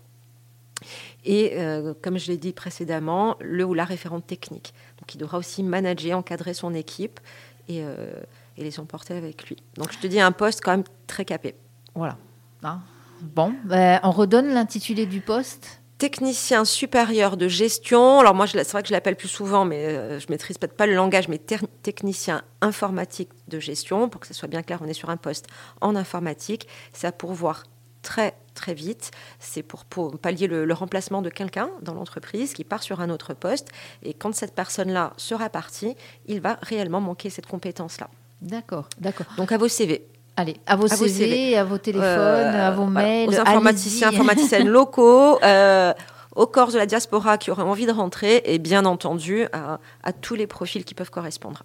Et 1.24 1.56
comme 2.02 2.18
je 2.18 2.28
l'ai 2.30 2.38
dit 2.38 2.52
précédemment, 2.52 3.36
le 3.40 3.64
ou 3.64 3.74
la 3.74 3.84
référente 3.84 4.26
technique. 4.26 4.72
Donc, 4.98 5.14
il 5.14 5.18
devra 5.18 5.38
aussi 5.38 5.62
manager, 5.62 6.18
encadrer 6.18 6.54
son 6.54 6.72
équipe 6.74 7.20
et, 7.68 7.84
et 8.56 8.64
les 8.64 8.80
emporter 8.80 9.14
avec 9.14 9.48
lui. 9.48 9.56
Donc, 9.76 9.92
je 9.92 9.98
te 9.98 10.06
dis 10.06 10.20
un 10.20 10.32
poste 10.32 10.60
quand 10.62 10.72
même 10.72 10.84
très 11.06 11.24
capé. 11.24 11.54
Voilà. 11.94 12.16
Hein? 12.62 12.80
Bon, 13.22 13.52
ben, 13.64 14.00
on 14.02 14.10
redonne 14.10 14.52
l'intitulé 14.52 15.06
du 15.06 15.20
poste 15.20 15.80
technicien 16.00 16.64
supérieur 16.64 17.36
de 17.36 17.46
gestion. 17.46 18.20
Alors 18.20 18.34
moi, 18.34 18.46
c'est 18.46 18.72
vrai 18.72 18.80
que 18.80 18.88
je 18.88 18.94
l'appelle 18.94 19.16
plus 19.16 19.28
souvent, 19.28 19.66
mais 19.66 19.84
euh, 19.84 20.18
je 20.18 20.26
maîtrise 20.30 20.56
peut-être 20.56 20.76
pas 20.76 20.86
le 20.86 20.94
langage, 20.94 21.28
mais 21.28 21.38
technicien 21.38 22.42
informatique 22.62 23.28
de 23.48 23.60
gestion. 23.60 24.08
Pour 24.08 24.22
que 24.22 24.26
ce 24.26 24.32
soit 24.32 24.48
bien 24.48 24.62
clair, 24.62 24.78
on 24.82 24.88
est 24.88 24.94
sur 24.94 25.10
un 25.10 25.18
poste 25.18 25.46
en 25.82 25.94
informatique. 25.94 26.66
C'est 26.94 27.06
à 27.06 27.12
pourvoir 27.12 27.64
très 28.00 28.34
très 28.54 28.72
vite. 28.72 29.10
C'est 29.40 29.62
pour, 29.62 29.84
pallier 30.18 30.46
le, 30.46 30.72
remplacement 30.72 31.20
de 31.20 31.28
quelqu'un 31.28 31.68
dans 31.82 31.92
l'entreprise 31.92 32.54
qui 32.54 32.64
part 32.64 32.82
sur 32.82 33.02
un 33.02 33.10
autre 33.10 33.34
poste. 33.34 33.68
Et 34.02 34.14
quand 34.14 34.34
cette 34.34 34.54
personne-là 34.54 35.12
sera 35.18 35.50
partie, 35.50 35.96
il 36.24 36.40
va 36.40 36.58
réellement 36.62 37.02
manquer 37.02 37.28
cette 37.28 37.46
compétence-là. 37.46 38.08
D'accord, 38.42 38.88
d'accord. 38.98 39.26
Donc 39.36 39.52
à 39.52 39.58
vos 39.58 39.68
CV. 39.68 40.06
Allez, 40.36 40.56
à 40.66 40.76
vos, 40.76 40.88
CV, 40.88 41.56
à 41.56 41.64
vos 41.64 41.76
téléphones, 41.76 42.06
euh, 42.06 42.68
à 42.68 42.70
vos 42.70 42.86
mails. 42.86 43.28
Aux 43.28 43.38
informaticiens, 43.38 44.08
informaticiennes 44.08 44.68
locaux, 44.68 45.38
euh, 45.44 45.92
aux 46.34 46.46
corps 46.46 46.72
de 46.72 46.78
la 46.78 46.86
diaspora 46.86 47.36
qui 47.36 47.50
auraient 47.50 47.62
envie 47.62 47.84
de 47.84 47.92
rentrer 47.92 48.42
et 48.46 48.58
bien 48.58 48.86
entendu 48.86 49.46
à 49.52 50.12
tous 50.12 50.34
les 50.34 50.46
profils 50.46 50.84
qui 50.84 50.94
peuvent 50.94 51.10
correspondre. 51.10 51.64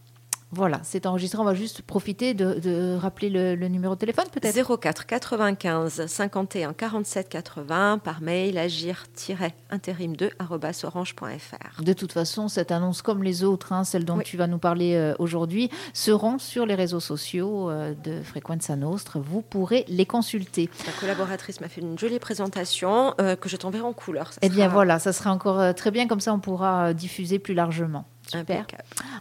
Voilà, 0.56 0.80
c'est 0.84 1.06
enregistré. 1.06 1.38
On 1.38 1.44
va 1.44 1.54
juste 1.54 1.82
profiter 1.82 2.34
de, 2.34 2.96
rappeler 2.96 3.30
le, 3.30 3.68
numéro 3.68 3.94
de 3.96 4.00
téléphone 4.00 4.24
peut-être 4.32 4.78
04 4.78 5.06
95 5.06 6.06
51 6.06 6.72
47 6.72 7.28
80 7.28 7.98
par 7.98 8.22
mail 8.22 8.58
agir-intérim2 8.58 10.32
orange.fr. 10.40 11.84
De 11.84 11.94
toute 11.94 12.14
façon, 12.14 12.48
cette 12.48 12.72
annonce 12.72 13.02
comme 13.02 13.22
les 13.22 13.44
autres, 13.44 13.74
hein, 13.74 13.84
celle 13.84 14.06
dont 14.06 14.20
tu 14.20 14.38
vas 14.38 14.48
nous 14.48 14.58
parler 14.58 14.96
euh, 14.96 15.14
aujourd'hui, 15.20 15.70
seront 15.94 16.40
sur 16.40 16.66
les 16.66 16.76
réseaux 16.76 17.02
sociaux 17.02 17.70
euh, 17.70 17.94
de 18.06 18.22
Frequenza 18.24 18.78
Nostre. 18.78 19.20
Vous 19.20 19.42
pourrez 19.42 19.84
les 19.90 20.06
consulter. 20.06 20.70
La 20.86 20.94
collaboratrice 20.94 21.60
m'a 21.60 21.68
fait 21.68 21.82
une 21.82 22.00
jolie 22.00 22.20
présentation 22.20 23.14
euh, 23.20 23.36
que 23.36 23.50
je 23.50 23.58
t'enverrai 23.58 23.84
en 23.84 23.94
couleur. 23.94 24.32
eh 24.42 24.48
bien 24.48 24.70
voilà, 24.70 25.00
ça 25.00 25.12
sera 25.12 25.34
encore 25.34 25.76
très 25.76 25.92
bien, 25.92 26.08
comme 26.08 26.22
ça 26.22 26.34
on 26.34 26.40
pourra 26.40 26.94
diffuser 26.94 27.40
plus 27.40 27.54
largement. 27.54 28.06
Super. 28.32 28.66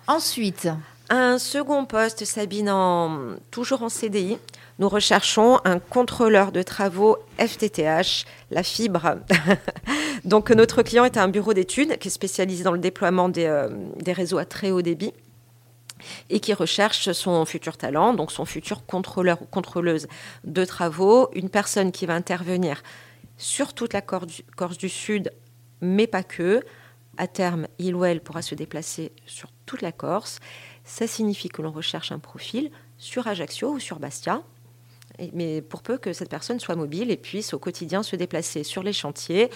Ensuite, 0.07 0.69
un 1.11 1.39
second 1.39 1.85
poste, 1.85 2.25
Sabine, 2.25 3.39
toujours 3.51 3.83
en 3.83 3.89
CDI. 3.89 4.39
Nous 4.79 4.89
recherchons 4.89 5.61
un 5.65 5.79
contrôleur 5.79 6.51
de 6.51 6.63
travaux 6.63 7.19
FTTH, 7.39 8.25
la 8.51 8.63
fibre. 8.63 9.17
Donc 10.25 10.51
notre 10.51 10.83
client 10.83 11.05
est 11.05 11.17
un 11.17 11.29
bureau 11.29 11.53
d'études 11.55 11.99
qui 11.99 12.09
est 12.09 12.11
spécialisé 12.11 12.65
dans 12.65 12.73
le 12.73 12.79
déploiement 12.79 13.29
des, 13.29 13.47
euh, 13.47 13.69
des 14.01 14.13
réseaux 14.13 14.39
à 14.39 14.45
très 14.45 14.71
haut 14.71 14.83
débit 14.83 15.13
et 16.31 16.41
qui 16.41 16.53
recherche 16.55 17.13
son 17.13 17.45
futur 17.45 17.77
talent, 17.77 18.15
donc 18.15 18.33
son 18.33 18.45
futur 18.45 18.85
contrôleur 18.87 19.41
ou 19.43 19.47
contrôleuse 19.47 20.07
de 20.45 20.65
travaux, 20.65 21.31
une 21.35 21.51
personne 21.51 21.93
qui 21.93 22.07
va 22.07 22.15
intervenir 22.15 22.83
sur 23.37 23.75
toute 23.75 23.93
la 23.93 24.01
Corse 24.01 24.79
du, 24.79 24.89
Sud, 24.89 25.33
mais 25.81 26.07
pas 26.07 26.23
que. 26.23 26.65
À 27.17 27.29
terme, 27.29 27.69
il 27.79 27.95
ou 27.95 28.05
elle 28.05 28.21
pourra 28.21 28.43
se 28.43 28.57
déplacer 28.57 29.13
sur 29.27 29.51
toute 29.67 29.83
la 29.83 29.93
Corse. 29.93 30.41
Ça 30.85 31.07
signifie 31.07 31.49
que 31.49 31.63
l'on 31.63 31.73
recherche 31.73 32.13
un 32.13 32.19
profil 32.19 32.71
sur 32.99 33.27
Ajaccio 33.27 33.73
ou 33.73 33.81
sur 33.81 33.99
Bastia, 33.99 34.43
mais 35.33 35.63
pour 35.63 35.83
peu 35.83 35.97
que 35.97 36.13
cette 36.13 36.29
personne 36.29 36.61
soit 36.61 36.77
mobile 36.77 37.11
et 37.11 37.17
puisse 37.17 37.55
au 37.55 37.59
quotidien 37.59 38.03
se 38.03 38.17
déplacer 38.17 38.65
sur 38.65 38.83
les 38.83 38.93
chantiers 38.93 39.51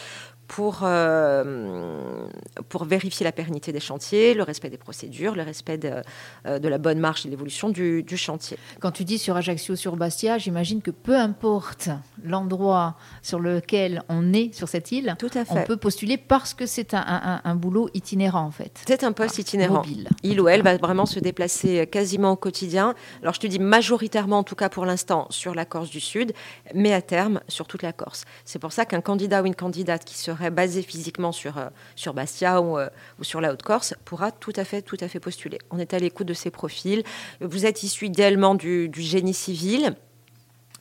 pour, 0.48 0.80
euh, 0.82 2.26
pour 2.70 2.84
vérifier 2.86 3.22
la 3.22 3.32
pérennité 3.32 3.70
des 3.70 3.80
chantiers, 3.80 4.34
le 4.34 4.42
respect 4.42 4.70
des 4.70 4.78
procédures, 4.78 5.34
le 5.34 5.42
respect 5.42 5.76
de, 5.76 6.02
euh, 6.46 6.58
de 6.58 6.68
la 6.68 6.78
bonne 6.78 6.98
marche 6.98 7.26
et 7.26 7.28
l'évolution 7.28 7.68
du, 7.68 8.02
du, 8.02 8.16
chantier. 8.16 8.58
Quand 8.80 8.90
tu 8.90 9.04
dis 9.04 9.18
sur 9.18 9.36
Ajaccio, 9.36 9.76
sur 9.76 9.96
Bastia, 9.96 10.38
j'imagine 10.38 10.80
que 10.80 10.90
peu 10.90 11.14
importe 11.14 11.90
l'endroit 12.24 12.96
sur 13.22 13.38
lequel 13.38 14.02
on 14.08 14.32
est 14.32 14.54
sur 14.54 14.68
cette 14.68 14.90
île, 14.90 15.14
Tout 15.18 15.30
à 15.34 15.44
fait. 15.44 15.52
on 15.52 15.62
peut 15.64 15.76
postuler 15.76 16.16
parce 16.16 16.54
que 16.54 16.64
c'est 16.66 16.94
un, 16.94 17.04
un, 17.06 17.40
un, 17.44 17.54
boulot 17.54 17.90
itinérant 17.92 18.42
en 18.42 18.50
fait. 18.50 18.82
C'est 18.86 19.04
un 19.04 19.12
poste 19.12 19.34
ah, 19.38 19.42
itinérant. 19.42 19.74
Mobile. 19.74 20.08
Il 20.22 20.40
ou 20.40 20.48
elle 20.48 20.62
va 20.62 20.78
vraiment 20.78 21.06
se 21.06 21.20
déplacer 21.20 21.86
quasiment 21.86 22.32
au 22.32 22.36
quotidien. 22.36 22.94
Alors 23.22 23.34
je 23.34 23.40
te 23.40 23.46
dis 23.46 23.58
majoritairement, 23.58 24.38
en 24.38 24.44
tout 24.44 24.56
cas 24.56 24.70
pour 24.70 24.86
l'instant, 24.86 25.26
sur 25.28 25.54
la 25.54 25.66
Corse 25.66 25.90
du 25.90 26.00
Sud, 26.00 26.32
mais 26.74 26.94
à 26.94 27.02
terme 27.02 27.40
sur 27.48 27.66
toute 27.66 27.82
la 27.82 27.92
Corse. 27.92 28.24
C'est 28.46 28.58
pour 28.58 28.72
ça 28.72 28.86
qu'un 28.86 29.02
candidat 29.02 29.42
ou 29.42 29.46
une 29.46 29.54
candidate 29.54 30.04
qui 30.04 30.16
basé 30.50 30.82
physiquement 30.82 31.32
sur, 31.32 31.58
euh, 31.58 31.68
sur 31.96 32.14
Bastia 32.14 32.60
ou, 32.60 32.78
euh, 32.78 32.88
ou 33.18 33.24
sur 33.24 33.40
la 33.40 33.52
Haute-Corse 33.52 33.94
pourra 34.04 34.30
tout 34.30 34.52
à 34.56 34.64
fait, 34.64 34.82
tout 34.82 34.96
à 35.00 35.08
fait 35.08 35.20
postuler. 35.20 35.58
On 35.70 35.78
est 35.78 35.94
à 35.94 35.98
l'écoute 35.98 36.26
de 36.26 36.34
ces 36.34 36.50
profils. 36.50 37.02
Vous 37.40 37.66
êtes 37.66 37.82
issu 37.82 38.06
idéalement 38.06 38.54
du, 38.54 38.90
génie 38.94 39.34
civil. 39.34 39.94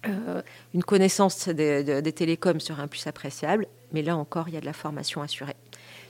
Euh, 0.07 0.41
une 0.73 0.83
connaissance 0.83 1.49
des, 1.49 2.13
télécoms 2.13 2.59
serait 2.59 2.81
un 2.81 2.87
plus 2.87 3.05
appréciable, 3.07 3.67
mais 3.91 4.01
là 4.01 4.15
encore, 4.15 4.47
il 4.47 4.53
y 4.53 4.57
a 4.57 4.61
de 4.61 4.65
la 4.65 4.73
formation 4.73 5.21
assurée. 5.21 5.55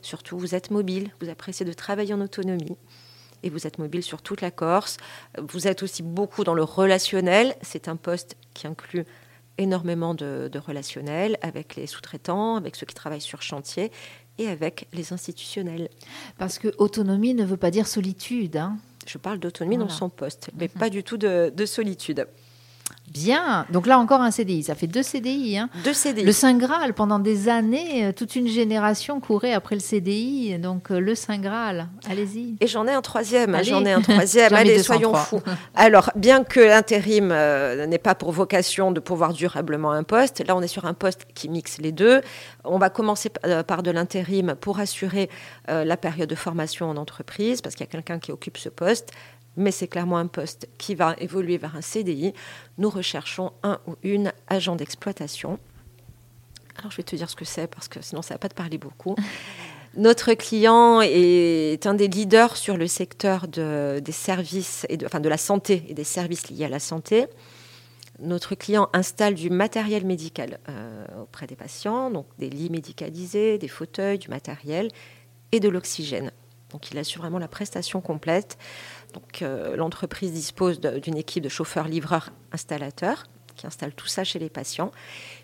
Surtout, 0.02 0.38
vous 0.38 0.56
êtes 0.56 0.72
mobile, 0.72 1.12
vous 1.22 1.30
appréciez 1.30 1.66
de 1.66 1.74
travailler 1.74 2.14
en 2.14 2.22
autonomie 2.22 2.78
et 3.44 3.50
vous 3.50 3.68
êtes 3.68 3.80
mobile 3.80 4.04
sur 4.04 4.22
toute 4.22 4.42
la 4.42 4.52
Corse. 4.52 4.98
Vous 5.38 5.68
êtes 5.68 5.84
aussi 5.84 6.04
beaucoup 6.04 6.44
dans 6.44 6.54
le 6.54 6.64
relationnel. 6.64 7.56
C'est 7.62 7.88
un 7.88 7.96
poste 7.96 8.36
qui 8.54 8.68
inclut 8.68 9.06
énormément 9.58 10.14
de, 10.14 10.50
de 10.52 10.60
relationnel 10.60 11.38
avec 11.42 11.76
les 11.76 11.88
sous-traitants, 11.88 12.56
avec 12.56 12.76
ceux 12.76 12.86
qui 12.86 12.96
travaillent 12.96 13.22
sur 13.22 13.42
chantier 13.42 13.92
et 14.38 14.48
avec 14.48 14.88
les 14.94 15.14
institutionnels. 15.14 15.90
Parce 16.38 16.60
que 16.60 16.74
autonomie 16.78 17.34
ne 17.34 17.44
veut 17.44 17.58
pas 17.58 17.72
dire 17.72 17.88
solitude. 17.88 18.58
Hein 18.58 18.78
Je 19.06 19.18
parle 19.18 19.40
d'autonomie 19.40 19.78
voilà. 19.78 19.90
dans 19.90 19.96
son 19.96 20.10
poste, 20.10 20.50
mais 20.58 20.66
mmh. 20.68 20.80
pas 20.80 20.90
du 20.90 21.04
tout 21.04 21.18
de, 21.18 21.52
de 21.56 21.66
solitude. 21.66 22.28
Bien. 23.12 23.66
Donc 23.72 23.88
là 23.88 24.00
encore 24.00 24.22
un 24.22 24.32
CDI. 24.32 24.64
Ça 24.64 24.76
fait 24.76 24.88
deux 24.88 25.04
CDI. 25.04 25.58
Hein. 25.58 25.70
Deux 25.84 25.94
CDI. 25.94 26.24
Le 26.24 26.32
Saint 26.32 26.58
Graal, 26.58 26.94
pendant 26.94 27.20
des 27.20 27.50
années, 27.50 28.06
euh, 28.06 28.12
toute 28.12 28.36
une 28.36 28.48
génération 28.48 29.20
courait 29.20 29.54
après 29.54 29.76
le 29.76 29.82
CDI. 29.82 30.58
Donc 30.60 30.92
euh, 30.92 31.00
le 31.00 31.16
Saint 31.16 31.40
Graal, 31.40 31.88
allez-y. 32.10 32.56
Et 32.60 32.68
j'en 32.68 32.88
ai 32.88 32.94
un 32.94 33.02
troisième. 33.02 33.58
J'en 33.64 33.86
ai 33.86 33.92
un 33.92 34.02
troisième. 34.02 34.54
Allez, 34.58 34.82
soyons 34.84 35.14
fous. 35.14 35.42
Alors, 35.76 36.12
bien 36.16 36.44
que 36.44 36.60
l'intérim 36.60 37.32
euh, 37.32 37.86
n'ait 37.86 37.98
pas 37.98 38.16
pour 38.16 38.32
vocation 38.32 38.92
de 38.92 39.00
pouvoir 39.00 39.34
durablement 39.34 39.92
un 39.92 40.04
poste, 40.04 40.46
là 40.46 40.56
on 40.56 40.62
est 40.62 40.68
sur 40.68 40.86
un 40.86 40.94
poste 40.94 41.26
qui 41.34 41.50
mixe 41.50 41.78
les 41.80 41.92
deux. 41.92 42.22
On 42.64 42.78
va 42.78 42.90
commencer 42.90 43.30
par 43.30 43.84
de 43.84 43.92
l'intérim 43.92 44.56
pour 44.60 44.80
assurer 44.80 45.30
euh, 45.70 45.84
la 45.84 45.98
période 45.98 46.30
de 46.30 46.36
formation 46.36 46.90
en 46.90 46.98
entreprise, 46.98 47.62
parce 47.62 47.76
qu'il 47.76 47.86
y 47.86 47.90
a 47.90 47.92
quelqu'un 47.92 48.20
qui 48.20 48.32
occupe 48.32 48.58
ce 48.58 48.70
poste 48.70 49.12
mais 49.58 49.72
c'est 49.72 49.88
clairement 49.88 50.18
un 50.18 50.28
poste 50.28 50.70
qui 50.78 50.96
va 50.96 51.16
évoluer 51.18 51.58
vers 51.58 51.76
un 51.76 51.82
CDI. 51.82 52.34
Nous 52.78 52.90
recherchons 52.90 53.52
un 53.64 53.80
ou 53.88 53.96
une 54.04 54.32
agent 54.48 54.76
d'exploitation. 54.76 55.60
Alors 56.78 56.92
je 56.92 56.98
vais 56.98 57.04
te 57.04 57.16
dire 57.16 57.30
ce 57.30 57.36
que 57.36 57.46
c'est 57.46 57.68
parce 57.68 57.88
que 57.88 58.02
sinon 58.02 58.22
ça 58.22 58.36
va 58.36 58.38
pas 58.38 58.50
te 58.50 58.56
parler 58.56 58.78
beaucoup. 58.78 59.16
Notre 59.96 60.34
client 60.36 61.02
est 61.02 61.88
un 61.88 61.96
des 61.96 62.08
leaders 62.08 62.56
sur 62.56 62.78
le 62.78 62.86
secteur 62.86 63.48
de, 63.48 64.00
des 64.00 64.12
services 64.12 64.86
et 64.90 64.98
de, 64.98 65.08
enfin 65.08 65.20
de 65.20 65.30
la 65.30 65.38
santé 65.38 65.86
et 65.90 65.96
des 65.96 66.04
services 66.04 66.50
liés 66.52 66.66
à 66.66 66.70
la 66.70 66.80
santé. 66.80 67.26
Notre 68.20 68.54
client 68.54 68.90
installe 68.94 69.34
du 69.34 69.50
matériel 69.50 70.06
médical 70.06 70.60
euh, 70.70 71.06
auprès 71.22 71.48
des 71.48 71.56
patients, 71.56 72.12
donc 72.12 72.28
des 72.38 72.50
lits 72.50 72.70
médicalisés, 72.70 73.58
des 73.58 73.68
fauteuils, 73.68 74.20
du 74.20 74.30
matériel 74.30 74.90
et 75.52 75.60
de 75.60 75.70
l'oxygène. 75.70 76.32
Donc 76.72 76.92
il 76.92 76.98
assure 76.98 77.22
vraiment 77.22 77.40
la 77.40 77.48
prestation 77.48 78.02
complète. 78.02 78.58
Euh, 79.42 79.76
l'entreprise 79.76 80.32
dispose 80.32 80.80
d'une 80.80 81.18
équipe 81.18 81.44
de 81.44 81.50
chauffeurs, 81.50 81.88
livreurs, 81.88 82.30
installateurs 82.52 83.26
qui 83.56 83.66
installent 83.66 83.94
tout 83.94 84.08
ça 84.08 84.24
chez 84.24 84.40
les 84.40 84.50
patients. 84.50 84.92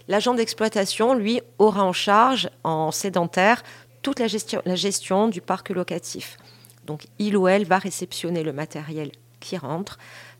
L'agent 0.08 0.34
d'exploitation, 0.34 1.15
lui, 1.15 1.42
aura 1.58 1.84
en 1.84 1.94
charge, 1.94 2.50
en 2.63 2.92
sédentaire, 2.92 3.63
toute 4.03 4.20
la 4.20 4.27
gestion, 4.27 4.62
la 4.65 4.75
gestion 4.75 5.27
du 5.27 5.42
parc 5.42 5.70
locatif. 5.70 6.38
Donc 6.86 7.08
il 7.20 7.36
ou 7.36 7.48
elle 7.48 7.65
va 7.65 7.80
réceptionner 7.80 8.44
le 8.44 8.53
matériel 8.53 9.12
qui 9.39 9.58
rentre, 9.58 9.98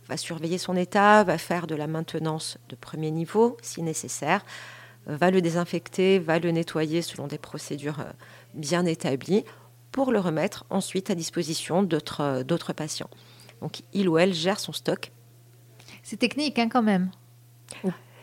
va 0.08 0.18
surveiller 0.18 0.58
son 0.58 0.76
état, 0.76 1.24
va 1.24 1.38
faire 1.38 1.66
de 1.66 1.76
la 1.76 1.88
maintenance 1.88 2.58
de 2.70 2.76
premier 2.76 3.12
niveau 3.12 3.58
si 3.62 3.82
nécessaire, 3.82 4.46
va 5.06 5.32
le 5.32 5.42
désinfecter, 5.42 6.20
va 6.20 6.40
le 6.40 6.52
nettoyer 6.52 7.02
selon 7.02 7.28
des 7.28 7.38
procédures 7.38 8.00
euh, 8.00 8.12
bien 8.54 8.86
établies 8.86 9.44
pour 9.94 10.12
le 10.12 10.20
remettre 10.20 10.66
ensuite 10.70 11.10
à 11.10 11.16
disposition 11.16 11.84
d'autres 11.84 12.74
patients. 12.76 13.10
Donc 13.62 13.84
il 13.94 14.10
ou 14.10 14.18
elle 14.18 14.34
gère 14.34 14.60
son 14.60 14.74
stock. 14.74 15.12
C'est 16.02 16.18
technique 16.18 16.60
hein, 16.60 16.68
quand 16.68 16.82
même. 16.82 17.12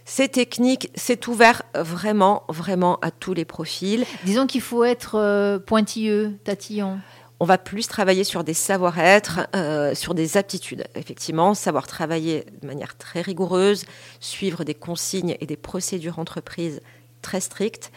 C'est 0.05 0.29
technique, 0.29 0.91
c'est 0.95 1.29
ouvert 1.29 1.63
vraiment, 1.75 2.43
vraiment 2.49 2.99
à 3.01 3.11
tous 3.11 3.33
les 3.33 3.45
profils. 3.45 4.05
Disons 4.25 4.47
qu'il 4.47 4.61
faut 4.61 4.85
être 4.85 5.15
euh, 5.15 5.59
pointilleux, 5.59 6.37
tatillon. 6.45 6.99
On 7.39 7.45
va 7.45 7.57
plus 7.57 7.87
travailler 7.87 8.25
sur 8.25 8.43
des 8.43 8.53
savoir-être, 8.53 9.47
euh, 9.55 9.95
sur 9.95 10.15
des 10.15 10.37
aptitudes. 10.37 10.85
Effectivement, 10.95 11.55
savoir 11.55 11.87
travailler 11.87 12.45
de 12.61 12.67
manière 12.67 12.97
très 12.97 13.21
rigoureuse, 13.23 13.85
suivre 14.19 14.65
des 14.65 14.75
consignes 14.75 15.37
et 15.41 15.47
des 15.47 15.57
procédures 15.57 16.19
entreprises 16.19 16.81
très 17.23 17.41
strictes 17.41 17.93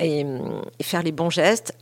et, 0.00 0.24
et 0.78 0.82
faire 0.82 1.02
les 1.02 1.12
bons 1.12 1.30
gestes 1.30 1.76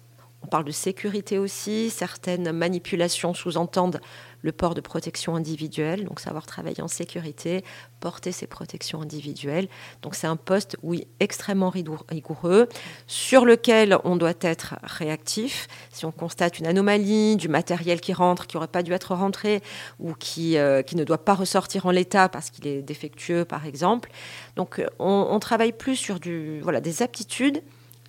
on 0.47 0.49
parle 0.49 0.65
de 0.65 0.71
sécurité 0.71 1.41
aussi. 1.41 1.91
Certaines 1.91 2.53
manipulations 2.53 3.35
sous-entendent 3.35 4.01
le 4.43 4.53
port 4.53 4.75
de 4.75 4.81
protection 4.81 5.35
individuelle, 5.35 6.05
donc 6.05 6.21
savoir 6.21 6.47
travailler 6.47 6.83
en 6.83 6.87
sécurité, 6.87 7.65
porter 7.99 8.31
ces 8.31 8.47
protections 8.47 9.03
individuelles. 9.03 9.67
Donc 10.03 10.15
c'est 10.15 10.29
un 10.29 10.37
poste, 10.37 10.77
oui, 10.85 11.09
extrêmement 11.19 11.69
rigoureux, 11.69 12.69
sur 13.09 13.45
lequel 13.45 13.99
on 14.05 14.15
doit 14.15 14.35
être 14.41 14.77
réactif. 14.85 15.67
Si 15.91 16.05
on 16.05 16.13
constate 16.13 16.61
une 16.61 16.67
anomalie, 16.69 17.35
du 17.35 17.49
matériel 17.49 18.01
qui 18.01 18.13
rentre, 18.13 18.47
qui 18.47 18.57
n'aurait 18.57 18.69
pas 18.69 18.85
dû 18.85 18.93
être 18.93 19.17
rentré, 19.17 19.63
ou 19.99 20.15
qui, 20.15 20.59
euh, 20.59 20.83
qui 20.83 20.95
ne 20.95 21.03
doit 21.03 21.25
pas 21.25 21.35
ressortir 21.35 21.87
en 21.87 21.91
l'état 21.91 22.29
parce 22.29 22.51
qu'il 22.51 22.69
est 22.69 22.83
défectueux, 22.83 23.45
par 23.45 23.67
exemple. 23.67 24.13
Donc 24.55 24.81
on, 25.01 25.27
on 25.29 25.41
travaille 25.41 25.73
plus 25.73 25.97
sur 25.97 26.21
du, 26.21 26.61
voilà, 26.61 26.81
des 26.81 27.03
aptitudes 27.03 27.63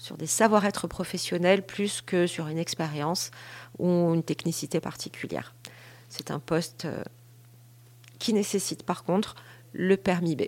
sur 0.07 0.17
des 0.17 0.25
savoir-être 0.25 0.87
professionnels 0.87 1.65
plus 1.65 2.01
que 2.01 2.27
sur 2.27 2.47
une 2.47 2.57
expérience 2.57 3.31
ou 3.77 4.13
une 4.13 4.23
technicité 4.23 4.79
particulière. 4.79 5.53
C'est 6.07 6.31
un 6.31 6.39
poste 6.39 6.85
euh, 6.85 7.03
qui 8.17 8.33
nécessite 8.33 8.83
par 8.83 9.03
contre 9.03 9.35
le 9.73 9.97
permis 9.97 10.37
B, 10.37 10.43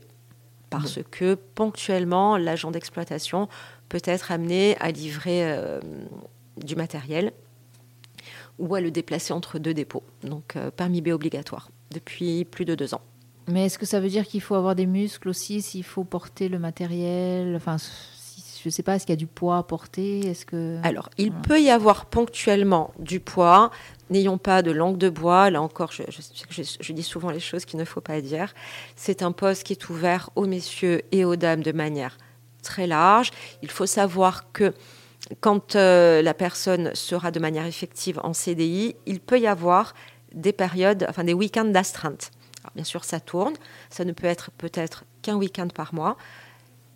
parce 0.69 0.99
que 1.11 1.35
ponctuellement, 1.35 2.37
l'agent 2.37 2.71
d'exploitation 2.71 3.49
peut 3.89 4.01
être 4.05 4.31
amené 4.31 4.77
à 4.79 4.91
livrer 4.91 5.51
euh, 5.51 5.81
du 6.57 6.77
matériel 6.77 7.33
ou 8.59 8.75
à 8.75 8.81
le 8.81 8.91
déplacer 8.91 9.33
entre 9.33 9.59
deux 9.59 9.73
dépôts. 9.73 10.03
Donc 10.23 10.55
euh, 10.55 10.71
permis 10.71 11.01
B 11.01 11.09
obligatoire 11.09 11.69
depuis 11.91 12.45
plus 12.45 12.63
de 12.63 12.75
deux 12.75 12.93
ans. 12.93 13.01
Mais 13.49 13.65
est-ce 13.65 13.77
que 13.77 13.85
ça 13.85 13.99
veut 13.99 14.09
dire 14.09 14.25
qu'il 14.25 14.41
faut 14.41 14.55
avoir 14.55 14.75
des 14.75 14.85
muscles 14.85 15.27
aussi 15.27 15.61
s'il 15.61 15.83
faut 15.83 16.05
porter 16.05 16.47
le 16.47 16.59
matériel? 16.59 17.55
Enfin, 17.55 17.77
je 18.61 18.67
ne 18.67 18.71
sais 18.71 18.83
pas, 18.83 18.95
est-ce 18.95 19.05
qu'il 19.05 19.13
y 19.13 19.17
a 19.17 19.17
du 19.17 19.27
poids 19.27 19.57
à 19.57 19.63
porter 19.63 20.27
Est-ce 20.27 20.45
que 20.45 20.79
alors 20.83 21.09
il 21.17 21.29
voilà. 21.29 21.41
peut 21.47 21.61
y 21.61 21.69
avoir 21.69 22.05
ponctuellement 22.05 22.93
du 22.99 23.19
poids. 23.19 23.71
N'ayons 24.09 24.37
pas 24.37 24.61
de 24.61 24.71
langue 24.71 24.97
de 24.97 25.09
bois. 25.09 25.49
Là 25.49 25.61
encore, 25.61 25.91
je, 25.91 26.03
je, 26.09 26.63
je, 26.79 26.93
dis 26.93 27.03
souvent 27.03 27.29
les 27.29 27.39
choses 27.39 27.65
qu'il 27.65 27.79
ne 27.79 27.85
faut 27.85 28.01
pas 28.01 28.19
dire. 28.21 28.53
C'est 28.95 29.21
un 29.21 29.31
poste 29.31 29.63
qui 29.63 29.73
est 29.73 29.89
ouvert 29.89 30.29
aux 30.35 30.45
messieurs 30.45 31.03
et 31.11 31.23
aux 31.23 31.35
dames 31.35 31.61
de 31.63 31.71
manière 31.71 32.17
très 32.63 32.87
large. 32.87 33.31
Il 33.61 33.71
faut 33.71 33.85
savoir 33.85 34.51
que 34.51 34.73
quand 35.39 35.75
euh, 35.75 36.21
la 36.21 36.33
personne 36.33 36.93
sera 36.95 37.31
de 37.31 37.39
manière 37.39 37.65
effective 37.65 38.19
en 38.23 38.33
CDI, 38.33 38.95
il 39.05 39.19
peut 39.19 39.39
y 39.39 39.47
avoir 39.47 39.93
des 40.33 40.53
périodes, 40.53 41.05
enfin 41.07 41.23
des 41.23 41.33
week-ends 41.33 41.65
d'astreinte. 41.65 42.31
Bien 42.75 42.83
sûr, 42.83 43.03
ça 43.03 43.19
tourne. 43.19 43.53
Ça 43.89 44.05
ne 44.05 44.11
peut 44.11 44.27
être 44.27 44.51
peut-être 44.57 45.05
qu'un 45.21 45.35
week-end 45.35 45.67
par 45.67 45.93
mois 45.93 46.17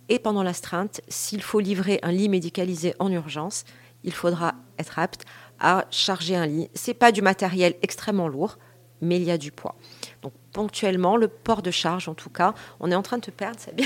et 0.10 0.20
pendant 0.20 0.44
l'astreinte, 0.44 1.02
s'il 1.08 1.42
faut 1.42 1.60
livrer 1.60 2.00
un 2.04 2.12
lit 2.12 2.30
médicalisé 2.30 2.94
en 3.00 3.12
urgence, 3.12 3.64
il 4.04 4.14
faudra 4.14 4.56
être 4.78 5.00
apte 5.00 5.26
à 5.60 5.86
charger 5.92 6.36
un 6.36 6.46
lit. 6.46 6.70
C'est 6.74 6.94
pas 6.94 7.12
du 7.12 7.22
matériel 7.22 7.76
extrêmement 7.82 8.28
lourd, 8.28 8.58
mais 9.02 9.18
il 9.18 9.24
y 9.24 9.32
a 9.32 9.38
du 9.38 9.52
poids. 9.52 9.76
Donc 10.24 10.32
ponctuellement, 10.54 11.18
le 11.18 11.28
port 11.28 11.62
de 11.62 11.70
charge 11.72 12.08
en 12.08 12.14
tout 12.14 12.30
cas, 12.30 12.54
on 12.80 12.90
est 12.90 12.96
en 12.96 13.02
train 13.02 13.18
de 13.18 13.24
te 13.24 13.32
perdre, 13.32 13.60
Sabine. 13.60 13.86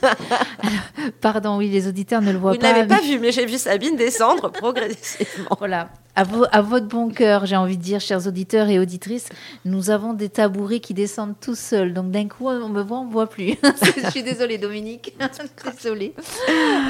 Pardon, 1.20 1.56
oui, 1.58 1.68
les 1.68 1.88
auditeurs 1.88 2.22
ne 2.22 2.32
le 2.32 2.38
voient 2.38 2.52
Vous 2.52 2.58
pas. 2.58 2.68
Vous 2.68 2.72
n'avez 2.78 2.88
mais- 2.88 2.96
pas 2.96 3.02
vu, 3.02 3.18
mais 3.18 3.32
j'ai 3.32 3.46
vu 3.46 3.58
Sabine 3.58 3.96
descendre 3.96 4.48
progressivement. 4.52 5.56
Voilà. 5.58 5.88
À, 6.14 6.24
vo- 6.24 6.44
à 6.52 6.60
votre 6.60 6.86
bon 6.86 7.08
cœur, 7.10 7.46
j'ai 7.46 7.56
envie 7.56 7.78
de 7.78 7.82
dire, 7.82 7.98
chers 8.00 8.26
auditeurs 8.26 8.68
et 8.68 8.78
auditrices, 8.78 9.28
nous 9.64 9.88
avons 9.90 10.12
des 10.12 10.28
tabourets 10.28 10.80
qui 10.80 10.92
descendent 10.94 11.34
tout 11.40 11.54
seuls. 11.54 11.94
Donc 11.94 12.10
d'un 12.10 12.28
coup, 12.28 12.48
on 12.48 12.68
me 12.68 12.82
voit, 12.82 12.98
on 12.98 13.02
ne 13.04 13.08
me 13.08 13.12
voit 13.12 13.28
plus. 13.28 13.54
Je 14.04 14.10
suis 14.10 14.22
désolée, 14.22 14.58
Dominique. 14.58 15.16
désolée. 15.64 16.14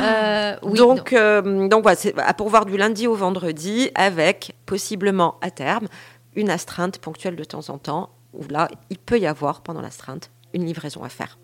Euh, 0.02 0.56
oui, 0.64 0.78
donc, 0.78 1.12
euh, 1.12 1.68
donc 1.68 1.82
voilà, 1.82 1.96
c'est 1.96 2.18
à 2.18 2.34
pourvoir 2.34 2.66
du 2.66 2.76
lundi 2.76 3.06
au 3.06 3.14
vendredi 3.14 3.90
avec 3.94 4.54
possiblement 4.66 5.36
à 5.40 5.50
terme 5.50 5.86
une 6.34 6.50
astreinte 6.50 6.98
ponctuelle 6.98 7.36
de 7.36 7.44
temps 7.44 7.68
en 7.68 7.78
temps 7.78 8.10
où 8.32 8.46
là, 8.48 8.68
il 8.90 8.98
peut 8.98 9.18
y 9.18 9.26
avoir 9.26 9.62
pendant 9.62 9.80
l'astreinte 9.80 10.30
une 10.54 10.64
livraison 10.64 11.02
à 11.02 11.08
faire. 11.08 11.38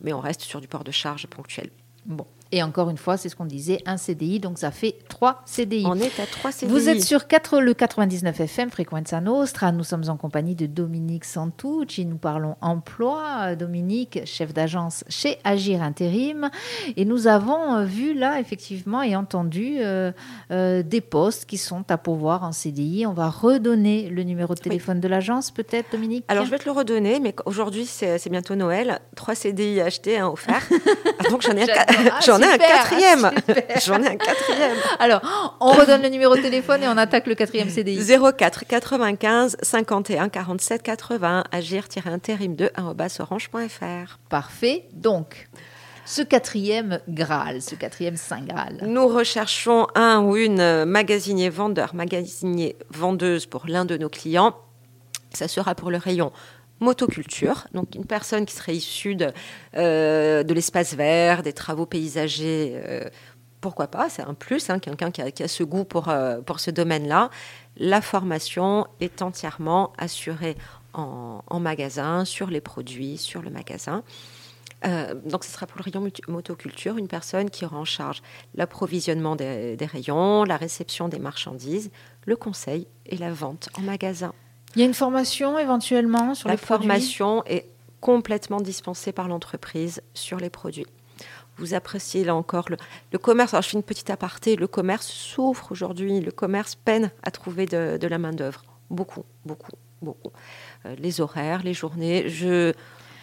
Mais 0.00 0.12
on 0.12 0.20
reste 0.20 0.42
sur 0.42 0.60
du 0.60 0.68
port 0.68 0.84
de 0.84 0.90
charge 0.90 1.26
ponctuel. 1.26 1.70
Bon. 2.06 2.26
Et 2.54 2.62
encore 2.62 2.90
une 2.90 2.98
fois, 2.98 3.16
c'est 3.16 3.30
ce 3.30 3.36
qu'on 3.36 3.46
disait, 3.46 3.78
un 3.86 3.96
CDI, 3.96 4.38
donc 4.38 4.58
ça 4.58 4.70
fait 4.70 4.96
trois 5.08 5.42
CDI. 5.46 5.84
On 5.86 5.96
est 5.96 6.20
à 6.20 6.26
3 6.26 6.52
CDI. 6.52 6.70
Vous 6.70 6.88
êtes 6.90 7.02
sur 7.02 7.26
4, 7.26 7.60
le 7.60 7.72
99 7.72 8.40
FM, 8.40 8.70
Frequenza 8.70 9.22
Nostra. 9.22 9.72
Nous 9.72 9.84
sommes 9.84 10.04
en 10.08 10.18
compagnie 10.18 10.54
de 10.54 10.66
Dominique 10.66 11.24
Santucci. 11.24 12.04
Nous 12.04 12.18
parlons 12.18 12.56
emploi. 12.60 13.56
Dominique, 13.56 14.20
chef 14.26 14.52
d'agence 14.52 15.02
chez 15.08 15.38
Agir 15.44 15.82
Intérim. 15.82 16.50
Et 16.96 17.06
nous 17.06 17.26
avons 17.26 17.76
euh, 17.76 17.84
vu 17.84 18.12
là, 18.12 18.38
effectivement, 18.38 19.02
et 19.02 19.16
entendu 19.16 19.76
euh, 19.78 20.12
euh, 20.50 20.82
des 20.82 21.00
postes 21.00 21.46
qui 21.46 21.56
sont 21.56 21.90
à 21.90 21.96
pourvoir 21.96 22.44
en 22.44 22.52
CDI. 22.52 23.06
On 23.06 23.14
va 23.14 23.30
redonner 23.30 24.10
le 24.10 24.24
numéro 24.24 24.54
de 24.54 24.60
téléphone 24.60 25.00
de 25.00 25.08
l'agence, 25.08 25.50
peut-être, 25.50 25.92
Dominique? 25.92 26.26
Alors, 26.28 26.44
je 26.44 26.50
vais 26.50 26.58
te 26.58 26.66
le 26.66 26.72
redonner, 26.72 27.18
mais 27.18 27.34
aujourd'hui, 27.46 27.86
c'est 27.86 28.28
bientôt 28.28 28.56
Noël. 28.56 29.00
3 29.16 29.34
CDI 29.34 29.80
achetés, 29.80 30.18
un 30.18 30.28
offert. 30.28 30.62
Ah, 31.24 31.30
donc, 31.30 31.42
j'en 31.42 31.56
ai, 31.56 31.66
Ah, 31.70 32.18
j'en 32.24 32.41
ai 32.42 32.52
un 32.52 32.58
quatrième. 32.58 33.30
J'en 33.86 34.02
ai 34.02 34.08
un 34.08 34.16
quatrième. 34.16 34.76
Alors, 34.98 35.56
on 35.60 35.70
redonne 35.70 36.02
le 36.02 36.08
numéro 36.08 36.36
de 36.36 36.42
téléphone 36.42 36.82
et 36.82 36.88
on 36.88 36.96
attaque 36.96 37.26
le 37.26 37.34
quatrième 37.34 37.70
CDI. 37.70 38.00
04 38.36 38.66
95 38.66 39.56
51 39.62 40.28
47 40.28 40.82
80 40.82 41.44
agir-intérim2 41.50 42.70
orange.fr. 43.20 44.18
Parfait. 44.28 44.88
Donc, 44.92 45.48
ce 46.04 46.22
quatrième 46.22 47.00
Graal, 47.08 47.62
ce 47.62 47.74
quatrième 47.74 48.16
Saint 48.16 48.42
Graal. 48.42 48.78
Nous 48.86 49.06
recherchons 49.06 49.86
un 49.94 50.20
ou 50.20 50.36
une 50.36 50.84
magasinier 50.84 51.48
vendeur, 51.48 51.94
magasinier 51.94 52.76
vendeuse 52.90 53.46
pour 53.46 53.66
l'un 53.66 53.84
de 53.84 53.96
nos 53.96 54.08
clients. 54.08 54.56
Ça 55.32 55.48
sera 55.48 55.74
pour 55.74 55.90
le 55.90 55.98
rayon 55.98 56.32
motoculture, 56.82 57.66
donc 57.72 57.94
une 57.94 58.04
personne 58.04 58.44
qui 58.44 58.54
serait 58.54 58.76
issue 58.76 59.14
de, 59.14 59.32
euh, 59.76 60.42
l'espace 60.42 60.94
vert, 60.94 61.42
des 61.42 61.52
travaux 61.52 61.86
paysagers. 61.86 62.72
euh, 62.74 63.08
pourquoi 63.60 63.86
pas, 63.86 64.08
c'est 64.08 64.22
un 64.22 64.34
plus, 64.34 64.70
hein, 64.70 64.80
quelqu'un 64.80 65.12
qui 65.12 65.22
a, 65.22 65.48
ce 65.48 65.62
goût 65.62 65.84
pour, 65.84 66.08
euh, 66.08 66.40
pour 66.40 66.58
ce 66.58 66.72
domaine-là. 66.72 67.30
La 67.76 68.00
formation 68.00 68.88
est 69.00 69.22
entièrement 69.22 69.92
assurée 69.98 70.56
en, 70.94 71.60
magasin, 71.60 72.24
sur 72.24 72.50
les 72.50 72.60
produits, 72.60 73.16
sur 73.16 73.40
le 73.40 73.50
magasin. 73.50 74.02
Donc, 75.24 75.44
ce 75.44 75.50
sera 75.52 75.66
pour 75.66 75.78
le 75.78 75.84
rayon 75.84 76.10
motoculture, 76.26 76.98
une 76.98 77.06
personne 77.06 77.50
qui 77.50 77.64
aura 77.64 77.78
en 77.78 77.84
charge 77.84 78.20
l'approvisionnement 78.56 79.36
des 79.36 79.88
rayons, 79.90 80.42
la 80.42 80.56
réception 80.56 81.08
des 81.08 81.20
marchandises, 81.20 81.92
le 82.26 82.34
conseil 82.34 82.88
et 83.06 83.16
la 83.16 83.32
vente 83.32 83.68
en 83.78 83.82
magasin. 83.82 84.34
Il 84.74 84.80
y 84.80 84.82
a 84.82 84.86
une 84.86 84.94
formation 84.94 85.58
éventuellement 85.58 86.34
sur 86.34 86.48
la 86.48 86.54
les 86.54 86.60
produits 86.60 86.86
formation 86.88 87.42
est 87.46 87.66
complètement 88.00 88.60
dispensée 88.60 89.12
par 89.12 89.28
l'entreprise 89.28 90.00
sur 90.14 90.38
les 90.38 90.50
produits. 90.50 90.86
Vous 91.58 91.74
appréciez 91.74 92.24
là 92.24 92.34
encore 92.34 92.70
le, 92.70 92.76
le 93.12 93.18
commerce. 93.18 93.52
Alors, 93.54 93.62
je 93.62 93.68
fais 93.68 93.76
une 93.76 93.82
petite 93.82 94.08
aparté. 94.10 94.56
Le 94.56 94.66
commerce 94.66 95.06
souffre 95.06 95.70
aujourd'hui. 95.70 96.20
Le 96.20 96.32
commerce 96.32 96.74
peine 96.74 97.10
à 97.22 97.30
trouver 97.30 97.66
de, 97.66 97.98
de 98.00 98.06
la 98.08 98.18
main-d'œuvre. 98.18 98.62
Beaucoup, 98.90 99.24
beaucoup, 99.44 99.72
beaucoup. 100.00 100.30
Euh, 100.86 100.94
les 100.98 101.20
horaires, 101.20 101.62
les 101.62 101.74
journées. 101.74 102.28
Je, 102.30 102.72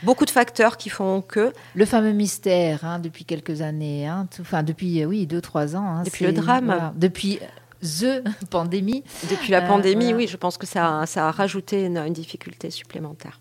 beaucoup 0.03 0.25
de 0.25 0.29
facteurs 0.29 0.77
qui 0.77 0.89
font 0.89 1.21
que 1.21 1.51
Le 1.73 1.85
fameux 1.85 2.11
mystère 2.13 2.85
hein, 2.85 2.99
depuis 2.99 3.25
quelques 3.25 3.61
années, 3.61 4.07
hein, 4.07 4.27
tout- 4.33 4.43
enfin 4.43 4.61
depuis 4.63 5.01
euh, 5.01 5.05
oui 5.07 5.25
deux 5.25 5.41
trois 5.41 5.75
ans. 5.75 5.83
hein, 5.85 6.03
Depuis 6.03 6.25
le 6.25 6.31
drame. 6.33 6.65
voilà, 6.65 6.93
depuis 6.95 7.39
the 7.81 8.23
pandémie. 8.49 9.03
Depuis 9.29 9.51
la 9.51 9.63
Euh, 9.63 9.67
pandémie, 9.67 10.05
voilà. 10.05 10.17
oui, 10.17 10.27
je 10.27 10.37
pense 10.37 10.57
que 10.57 10.65
ça, 10.65 11.01
a- 11.01 11.05
ça 11.05 11.27
a 11.27 11.31
rajouté 11.31 11.85
une, 11.85 11.97
une 11.97 12.13
difficulté 12.13 12.69
supplémentaire. 12.71 13.39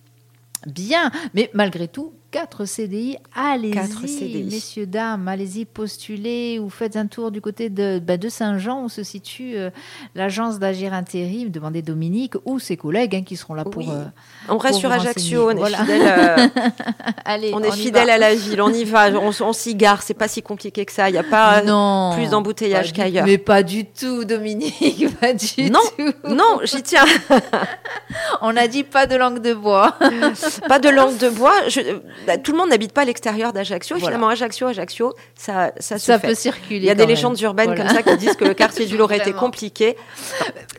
Bien, 0.66 1.10
mais 1.34 1.50
malgré 1.54 1.86
tout, 1.88 2.12
4 2.30 2.66
CDI, 2.66 3.16
allez-y, 3.34 4.44
messieurs, 4.44 4.86
dames, 4.86 5.28
allez-y, 5.28 5.64
postulez 5.64 6.58
ou 6.58 6.68
faites 6.68 6.96
un 6.96 7.06
tour 7.06 7.30
du 7.30 7.40
côté 7.40 7.70
de, 7.70 7.98
bah, 7.98 8.18
de 8.18 8.28
Saint-Jean 8.28 8.84
où 8.84 8.90
se 8.90 9.02
situe 9.02 9.56
euh, 9.56 9.70
l'agence 10.14 10.58
d'Agir 10.58 10.92
Intérim. 10.92 11.48
Demandez 11.48 11.80
Dominique 11.80 12.34
ou 12.44 12.58
ses 12.58 12.76
collègues 12.76 13.16
hein, 13.16 13.22
qui 13.24 13.36
seront 13.36 13.54
là 13.54 13.64
pour. 13.64 13.78
Oui. 13.78 13.88
euh, 13.90 14.04
On 14.50 14.58
reste 14.58 14.78
sur 14.78 14.92
Ajaccio, 14.92 15.46
on 15.46 15.50
est 15.52 15.54
Voilà. 15.54 15.78
fidèle, 15.78 16.02
euh, 16.04 16.48
allez, 17.24 17.50
on 17.54 17.62
est 17.62 17.72
fidèle 17.72 18.10
à 18.10 18.18
la 18.18 18.34
ville, 18.34 18.60
on 18.60 18.72
y 18.74 18.84
va, 18.84 19.10
on, 19.10 19.52
s'y 19.54 19.74
gare, 19.74 20.02
c'est 20.02 20.12
pas 20.12 20.28
si 20.28 20.42
compliqué 20.42 20.84
que 20.84 20.92
ça, 20.92 21.08
il 21.08 21.12
n'y 21.12 21.18
a 21.18 21.22
pas 21.24 21.62
non, 21.62 22.12
plus 22.14 22.28
d'embouteillage 22.28 22.92
qu'ailleurs. 22.92 23.24
Mais 23.24 23.38
pas 23.38 23.62
du 23.62 23.86
tout, 23.86 24.26
Dominique, 24.26 25.06
pas 25.20 25.32
du 25.32 25.46
Non, 25.70 25.80
tout. 25.96 26.12
Non, 26.34 26.60
j'y 26.64 26.82
tiens. 26.82 27.04
On 28.40 28.56
a 28.56 28.66
dit 28.68 28.84
pas 28.84 29.06
de 29.06 29.16
langue 29.16 29.40
de 29.40 29.54
bois. 29.54 29.96
pas 30.68 30.78
de 30.78 30.88
langue 30.88 31.16
de 31.18 31.28
bois. 31.28 31.54
Je- 31.68 31.98
bah, 32.26 32.38
tout 32.38 32.52
le 32.52 32.58
monde 32.58 32.70
n'habite 32.70 32.92
pas 32.92 33.02
à 33.02 33.04
l'extérieur 33.04 33.52
d'Ajaccio. 33.52 33.96
Voilà. 33.96 34.06
Finalement, 34.16 34.28
Ajaccio, 34.28 34.66
Ajaccio, 34.68 35.14
ça, 35.34 35.72
ça 35.78 35.98
se 35.98 36.06
Ça 36.06 36.18
fait. 36.18 36.28
peut 36.28 36.34
circuler. 36.34 36.76
Il 36.76 36.84
y 36.84 36.90
a 36.90 36.94
des 36.94 37.02
même. 37.02 37.08
légendes 37.10 37.40
urbaines 37.40 37.66
Voilà. 37.74 37.84
comme 37.86 37.94
ça 37.94 38.02
qui 38.02 38.16
disent 38.16 38.36
que 38.36 38.44
le 38.44 38.54
quartier 38.54 38.86
du 38.86 38.96
Loret 38.96 39.18
Vraiment. 39.18 39.38
compliqué. 39.40 39.96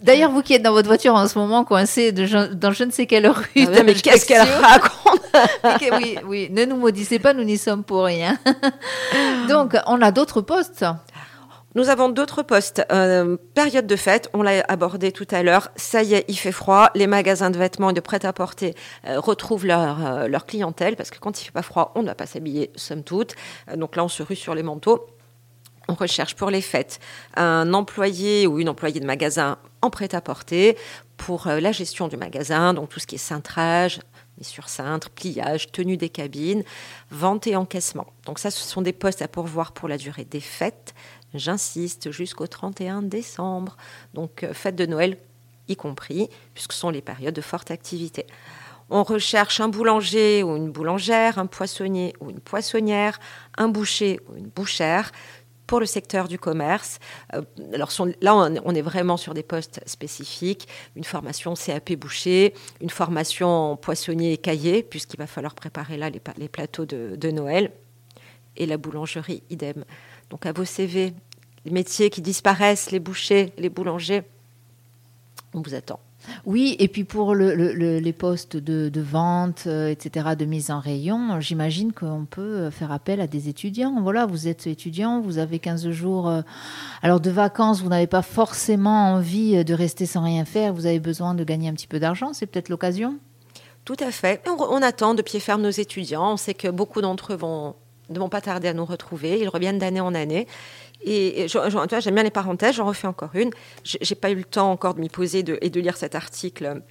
D'ailleurs, 0.02 0.32
vous 0.32 0.41
qui 0.41 0.54
êtes 0.54 0.62
dans 0.63 0.71
votre 0.71 0.88
voiture 0.88 1.13
en 1.15 1.28
ce 1.28 1.38
moment, 1.38 1.63
coincé 1.65 2.12
de 2.12 2.54
dans 2.54 2.71
je 2.71 2.84
ne 2.84 2.91
sais 2.91 3.06
quelle 3.06 3.28
rue. 3.28 3.45
Ah 3.58 3.60
ouais, 3.71 3.84
mais 3.84 3.93
qu'est-ce 3.93 4.25
qu'elle 4.25 4.41
raconte 4.41 5.19
oui, 6.25 6.47
ne 6.52 6.65
nous 6.65 6.75
maudissez 6.78 7.19
pas, 7.19 7.34
nous 7.34 7.43
n'y 7.43 7.58
sommes 7.58 7.84
pour 7.84 8.04
rien. 8.06 8.38
Donc, 9.47 9.75
on 9.88 10.02
a 10.02 10.12
d'autres 10.12 10.41
postes. 10.41 10.86
Nous 11.75 11.89
avons 11.89 12.10
d'autres 12.10 12.41
postes. 12.41 12.82
Euh, 12.91 13.38
période 13.53 13.86
de 13.86 13.95
fête, 13.95 14.27
on 14.34 14.41
l'a 14.41 14.63
abordé 14.67 15.12
tout 15.12 15.27
à 15.29 15.43
l'heure. 15.43 15.69
Ça 15.75 16.01
y 16.01 16.15
est, 16.15 16.25
il 16.27 16.36
fait 16.36 16.51
froid. 16.51 16.89
Les 16.95 17.05
magasins 17.05 17.51
de 17.51 17.60
vêtements 17.60 17.91
et 17.91 17.93
de 17.93 17.99
prêt-à-porter 17.99 18.73
euh, 19.05 19.19
retrouvent 19.19 19.67
leur, 19.67 20.03
euh, 20.03 20.27
leur 20.27 20.47
clientèle 20.47 20.95
parce 20.95 21.12
que 21.12 21.19
quand 21.19 21.39
il 21.39 21.45
fait 21.45 21.51
pas 21.51 21.62
froid, 21.62 21.91
on 21.93 22.01
ne 22.01 22.08
va 22.08 22.15
pas 22.15 22.25
s'habiller, 22.25 22.71
somme 22.75 23.03
toute. 23.03 23.36
Donc 23.75 23.95
là, 23.95 24.03
on 24.03 24.08
se 24.08 24.23
rue 24.23 24.36
sur 24.36 24.55
les 24.55 24.63
manteaux. 24.63 25.05
On 25.88 25.93
recherche 25.93 26.36
pour 26.36 26.49
les 26.49 26.62
fêtes 26.62 26.99
un 27.36 27.71
employé 27.73 28.47
ou 28.47 28.60
une 28.60 28.69
employée 28.69 28.99
de 28.99 29.05
magasin 29.05 29.58
en 29.84 29.91
prêt-à-porter 29.91 30.75
pour 31.17 31.47
la 31.47 31.71
gestion 31.71 32.08
du 32.08 32.15
magasin, 32.15 32.73
donc 32.73 32.89
tout 32.89 32.99
ce 32.99 33.08
qui 33.08 33.15
est 33.15 33.19
cintrage, 33.19 33.99
sur 34.43 34.69
cintre, 34.69 35.10
pliage, 35.10 35.71
tenue 35.71 35.97
des 35.97 36.10
cabines, 36.10 36.63
vente 37.12 37.47
et 37.47 37.56
encaissement. 37.56 38.08
Donc 38.25 38.39
ça, 38.39 38.52
ce 38.52 38.63
sont 38.63 38.82
des 38.82 38.93
postes 38.93 39.21
à 39.21 39.28
pourvoir 39.28 39.71
pour 39.71 39.88
la 39.88 39.97
durée 39.97 40.25
des 40.25 40.39
fêtes. 40.39 40.93
J'insiste, 41.34 42.12
jusqu'au 42.12 42.47
31 42.47 43.04
décembre. 43.04 43.78
Donc 44.13 44.43
euh, 44.43 44.54
fête 44.54 44.75
de 44.75 44.86
Noël 44.86 45.17
y 45.67 45.75
compris, 45.75 46.30
puisque 46.54 46.73
ce 46.73 46.80
sont 46.80 46.89
les 46.89 47.02
périodes 47.02 47.36
de 47.36 47.41
forte 47.41 47.71
activité. 47.71 48.25
On 48.91 49.04
recherche 49.04 49.60
un 49.60 49.67
boulanger 49.67 50.41
ou 50.41 50.56
une 50.56 50.71
boulangère, 50.71 51.38
un 51.38 51.45
poissonnier 51.45 52.13
ou 52.19 52.32
une 52.32 52.39
poissonnière, 52.39 53.19
un 53.58 53.67
boucher 53.67 54.19
ou 54.28 54.36
une 54.36 54.47
bouchère 54.47 55.12
pour 55.69 55.79
le 55.79 55.86
secteur 55.86 56.27
du 56.27 56.39
commerce. 56.39 56.97
Euh, 57.36 57.43
alors 57.75 57.91
là, 58.21 58.36
on 58.36 58.73
est- 58.73 58.82
vraiment 58.82 59.17
sur 59.17 59.36
des 59.36 59.43
postes 59.43 59.82
spécifiques, 59.86 60.67
une 60.95 61.03
formation 61.03 61.53
CAP 61.53 61.93
boucher, 61.93 62.55
une 62.82 62.89
formation 62.89 63.77
poissonnier 63.77 64.34
et 64.34 64.38
cahier, 64.38 64.82
puisqu'il 64.82 65.17
va 65.17 65.27
falloir 65.27 65.53
préparer 65.53 65.95
là 65.95 66.10
les, 66.10 66.49
plateaux 66.49 66.86
de 66.88 67.29
Noël, 67.29 67.71
et 68.58 68.65
la 68.65 68.77
boulangerie, 68.77 69.43
idem. 69.51 69.86
Donc 70.32 70.47
à 70.47 70.53
vos 70.53 70.65
CV, 70.65 71.13
les 71.65 71.71
métiers 71.71 72.10
qui 72.10 72.23
disparaissent, 72.23 72.89
les 72.89 72.99
bouchers, 72.99 73.53
les 73.60 73.69
boulangers, 73.69 74.23
on 75.53 75.62
vous 75.62 75.75
attend. 75.75 75.99
Oui, 76.45 76.75
et 76.79 76.87
puis 76.87 77.03
pour 77.03 77.35
le- 77.35 77.55
le- 77.55 77.73
le- 77.73 77.99
les 77.99 78.13
postes 78.13 78.57
de, 78.57 79.01
vente, 79.01 79.63
euh, 79.67 79.89
etc., 79.89 80.29
de 80.37 80.45
mise 80.45 80.71
en 80.71 80.79
rayon, 80.79 81.39
j'imagine 81.39 81.93
qu'on 81.93 82.25
peut 82.29 82.69
faire 82.69 82.91
appel 82.91 83.21
à 83.21 83.27
des 83.27 83.49
étudiants. 83.49 83.95
Voilà, 84.01 84.25
vous 84.25 84.47
êtes 84.47 84.67
étudiant, 84.67 85.21
vous 85.21 85.37
avez 85.37 85.59
15 85.59 85.89
jours 85.91 86.29
euh, 86.29 86.41
alors 87.01 87.19
de 87.19 87.29
vacances, 87.29 87.81
vous 87.81 87.89
n'avez 87.89 88.07
pas 88.07 88.21
forcément 88.21 89.13
envie 89.13 89.63
de 89.63 89.73
rester 89.73 90.05
sans 90.05 90.23
rien 90.23 90.45
faire, 90.45 90.73
vous 90.73 90.85
avez 90.85 90.99
besoin 90.99 91.33
de 91.33 91.43
gagner 91.43 91.69
un 91.69 91.73
petit 91.73 91.87
peu 91.87 91.99
d'argent, 91.99 92.33
c'est 92.33 92.45
peut-être 92.45 92.69
l'occasion? 92.69 93.17
Tout 93.85 93.95
à 93.99 94.11
fait. 94.11 94.41
On, 94.47 94.61
on 94.61 94.81
attend 94.81 95.13
de 95.15 95.21
pied 95.21 95.39
ferme 95.39 95.61
nos 95.61 95.69
étudiants. 95.69 96.33
On 96.33 96.37
sait 96.37 96.53
que 96.53 96.67
beaucoup 96.67 97.01
d'entre 97.01 97.33
eux 97.33 97.37
vont 97.37 97.75
ne 98.11 98.19
vont 98.19 98.29
pas 98.29 98.41
tarder 98.41 98.67
à 98.67 98.73
nous 98.73 98.85
retrouver. 98.85 99.39
Ils 99.39 99.47
reviennent 99.49 99.77
d'année 99.79 100.01
en 100.01 100.15
année. 100.15 100.47
Et, 101.01 101.47
j'aime 101.47 102.13
bien 102.13 102.23
les 102.23 102.31
parenthèses, 102.31 102.75
j'en 102.75 102.85
refais 102.85 103.07
encore 103.07 103.31
une. 103.33 103.51
J'ai 103.83 104.15
pas 104.15 104.31
eu 104.31 104.35
le 104.35 104.43
temps 104.43 104.71
encore 104.71 104.93
de 104.93 104.99
m'y 104.99 105.09
poser 105.09 105.43
et 105.62 105.69
de 105.69 105.79
lire 105.79 105.97
cet 105.97 106.15
article 106.15 106.81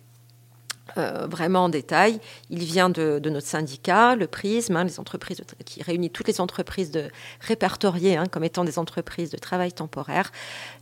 euh, 0.97 1.27
vraiment 1.27 1.64
en 1.64 1.68
détail. 1.68 2.18
Il 2.49 2.61
vient 2.64 2.88
de, 2.88 3.21
notre 3.29 3.47
syndicat, 3.47 4.16
le 4.16 4.27
Prisme, 4.27 4.77
hein, 4.77 4.85
les 4.85 4.99
entreprises 4.99 5.42
qui 5.64 5.83
réunit 5.83 6.11
toutes 6.11 6.29
les 6.29 6.40
entreprises 6.40 6.90
de, 6.90 7.09
répertoriées 7.40 8.16
hein, 8.16 8.25
comme 8.27 8.44
étant 8.44 8.64
des 8.64 8.79
entreprises 8.79 9.31
de 9.31 9.37
travail 9.37 9.73
temporaire. 9.73 10.33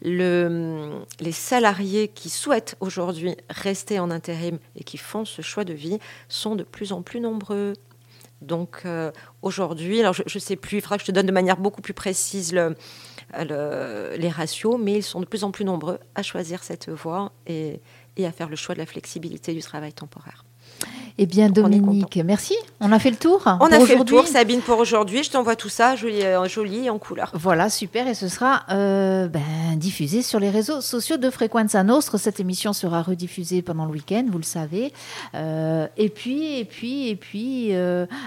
Le, 0.02 1.00
les 1.18 1.32
salariés 1.32 2.08
qui 2.08 2.30
souhaitent 2.30 2.76
aujourd'hui 2.80 3.36
rester 3.50 3.98
en 3.98 4.10
intérim 4.10 4.58
et 4.76 4.84
qui 4.84 4.96
font 4.96 5.24
ce 5.24 5.42
choix 5.42 5.64
de 5.64 5.74
vie 5.74 5.98
sont 6.28 6.54
de 6.54 6.62
plus 6.62 6.92
en 6.92 7.02
plus 7.02 7.20
nombreux. 7.20 7.72
Donc 8.42 8.82
euh, 8.84 9.10
aujourd'hui, 9.42 10.00
alors 10.00 10.12
je 10.12 10.22
ne 10.22 10.40
sais 10.40 10.56
plus, 10.56 10.78
il 10.78 10.80
faudra 10.82 10.98
que 10.98 11.02
je 11.02 11.06
te 11.06 11.12
donne 11.12 11.26
de 11.26 11.32
manière 11.32 11.56
beaucoup 11.56 11.82
plus 11.82 11.94
précise 11.94 12.52
le, 12.52 12.76
les 13.34 14.28
ratios, 14.30 14.78
mais 14.80 14.94
ils 14.94 15.02
sont 15.02 15.20
de 15.20 15.26
plus 15.26 15.44
en 15.44 15.50
plus 15.50 15.64
nombreux 15.64 15.98
à 16.14 16.22
choisir 16.22 16.62
cette 16.62 16.88
voie 16.88 17.32
et, 17.46 17.80
et 18.16 18.26
à 18.26 18.32
faire 18.32 18.48
le 18.48 18.56
choix 18.56 18.74
de 18.74 18.80
la 18.80 18.86
flexibilité 18.86 19.52
du 19.52 19.60
travail 19.60 19.92
temporaire. 19.92 20.45
Eh 21.18 21.24
bien, 21.24 21.48
Dominique, 21.48 22.20
merci. 22.22 22.55
On 22.81 22.92
a 22.92 22.98
fait 22.98 23.11
le 23.11 23.16
tour. 23.16 23.42
On 23.61 23.72
a 23.72 23.81
fait 23.81 23.96
le 23.96 24.05
tour, 24.05 24.26
Sabine, 24.26 24.61
pour 24.61 24.79
aujourd'hui. 24.79 25.22
Je 25.22 25.31
t'envoie 25.31 25.57
tout 25.57 25.70
ça 25.70 25.96
joli, 25.96 26.22
euh, 26.22 26.46
joli 26.46 26.90
en 26.90 26.98
couleur. 26.98 27.31
Voilà, 27.33 27.70
super. 27.70 28.07
Et 28.07 28.12
ce 28.12 28.29
sera 28.29 28.64
euh, 28.70 29.26
ben, 29.26 29.40
diffusé 29.76 30.20
sur 30.20 30.38
les 30.40 30.50
réseaux 30.50 30.83
sociaux 30.83 31.16
de 31.16 31.31
Frequenza 31.31 31.83
Nostre. 31.83 32.18
Cette 32.18 32.38
émission 32.38 32.74
sera 32.74 33.00
rediffusée 33.00 33.62
pendant 33.62 33.87
le 33.87 33.92
week-end, 33.92 34.26
vous 34.31 34.37
le 34.37 34.44
savez. 34.44 34.92
Euh, 35.35 35.87
et 35.96 36.11
puis, 36.11 36.59
et 36.59 36.66
puis, 36.66 37.09
et 37.09 37.16
puis. 37.16 37.72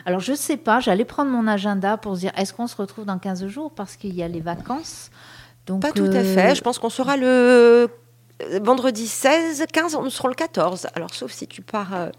alors, 0.06 0.20
je 0.20 0.32
ne 0.32 0.38
sais 0.38 0.58
pas, 0.58 0.80
j'allais 0.80 1.06
prendre 1.06 1.30
mon 1.30 1.46
agenda 1.48 1.96
pour 1.98 2.16
se 2.16 2.22
dire 2.22 2.32
est-ce 2.38 2.54
qu'on 2.54 2.68
se 2.68 2.76
retrouve 2.76 3.06
dans 3.06 3.20
15 3.20 3.46
jours? 3.48 3.72
Parce 3.72 3.98
qu'il 3.98 4.16
y 4.16 4.24
a 4.24 4.28
les 4.28 4.42
vacances. 4.42 5.12
Donc, 5.68 5.84
pas 5.84 5.92
tout 5.92 6.06
à 6.06 6.24
fait. 6.24 6.56
Je 6.56 6.62
pense 6.62 6.80
qu'on 6.80 6.90
sera 6.90 7.18
le 7.18 7.88
vendredi 8.62 9.06
16, 9.06 9.66
15, 9.72 9.98
nous 10.02 10.10
serons 10.10 10.30
le 10.30 10.34
14. 10.34 10.88
Alors, 10.96 11.14
sauf 11.14 11.32
si 11.32 11.46
tu 11.46 11.62
pars. 11.62 12.10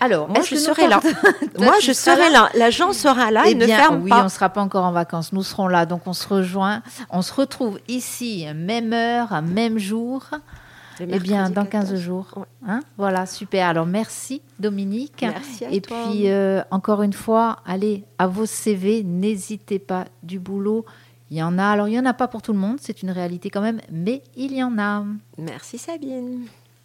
Alors, 0.00 0.28
moi, 0.28 0.42
je 0.42 0.56
serai 0.56 0.88
là. 0.88 1.00
moi, 1.58 1.74
je 1.80 1.92
serai 1.92 2.30
là. 2.30 2.50
L'agent 2.54 2.92
sera 2.92 3.30
là. 3.30 3.44
Eh 3.46 3.54
ne 3.54 3.66
ferme 3.66 4.02
oui, 4.02 4.10
pas. 4.10 4.20
on 4.20 4.24
ne 4.24 4.28
sera 4.28 4.48
pas 4.48 4.60
encore 4.60 4.84
en 4.84 4.92
vacances. 4.92 5.32
Nous 5.32 5.42
serons 5.42 5.68
là. 5.68 5.86
Donc, 5.86 6.02
on 6.06 6.12
se 6.12 6.28
rejoint. 6.28 6.82
On 7.10 7.22
se 7.22 7.32
retrouve 7.32 7.78
ici, 7.88 8.46
même 8.54 8.92
heure, 8.92 9.42
même 9.42 9.78
jour. 9.78 10.28
Eh 11.00 11.18
bien, 11.18 11.50
dans 11.50 11.64
15 11.64 11.96
jours. 11.96 12.46
Hein? 12.66 12.80
Voilà, 12.96 13.26
super. 13.26 13.68
Alors, 13.68 13.86
merci 13.86 14.42
Dominique. 14.58 15.22
Merci 15.22 15.64
à 15.64 15.70
Et 15.70 15.80
puis, 15.80 16.30
euh, 16.30 16.62
encore 16.70 17.02
une 17.02 17.12
fois, 17.12 17.56
allez, 17.66 18.04
à 18.18 18.26
vos 18.26 18.46
CV, 18.46 19.02
n'hésitez 19.02 19.78
pas 19.78 20.04
du 20.22 20.38
boulot. 20.38 20.84
Il 21.30 21.38
y 21.38 21.42
en 21.42 21.58
a, 21.58 21.64
alors 21.64 21.88
il 21.88 21.92
n'y 21.92 21.98
en 21.98 22.06
a 22.06 22.14
pas 22.14 22.28
pour 22.28 22.42
tout 22.42 22.52
le 22.52 22.58
monde, 22.58 22.76
c'est 22.80 23.02
une 23.02 23.10
réalité 23.10 23.50
quand 23.50 23.62
même, 23.62 23.80
mais 23.90 24.22
il 24.36 24.54
y 24.54 24.62
en 24.62 24.78
a. 24.78 25.04
Merci 25.38 25.78
Sabine. 25.78 26.46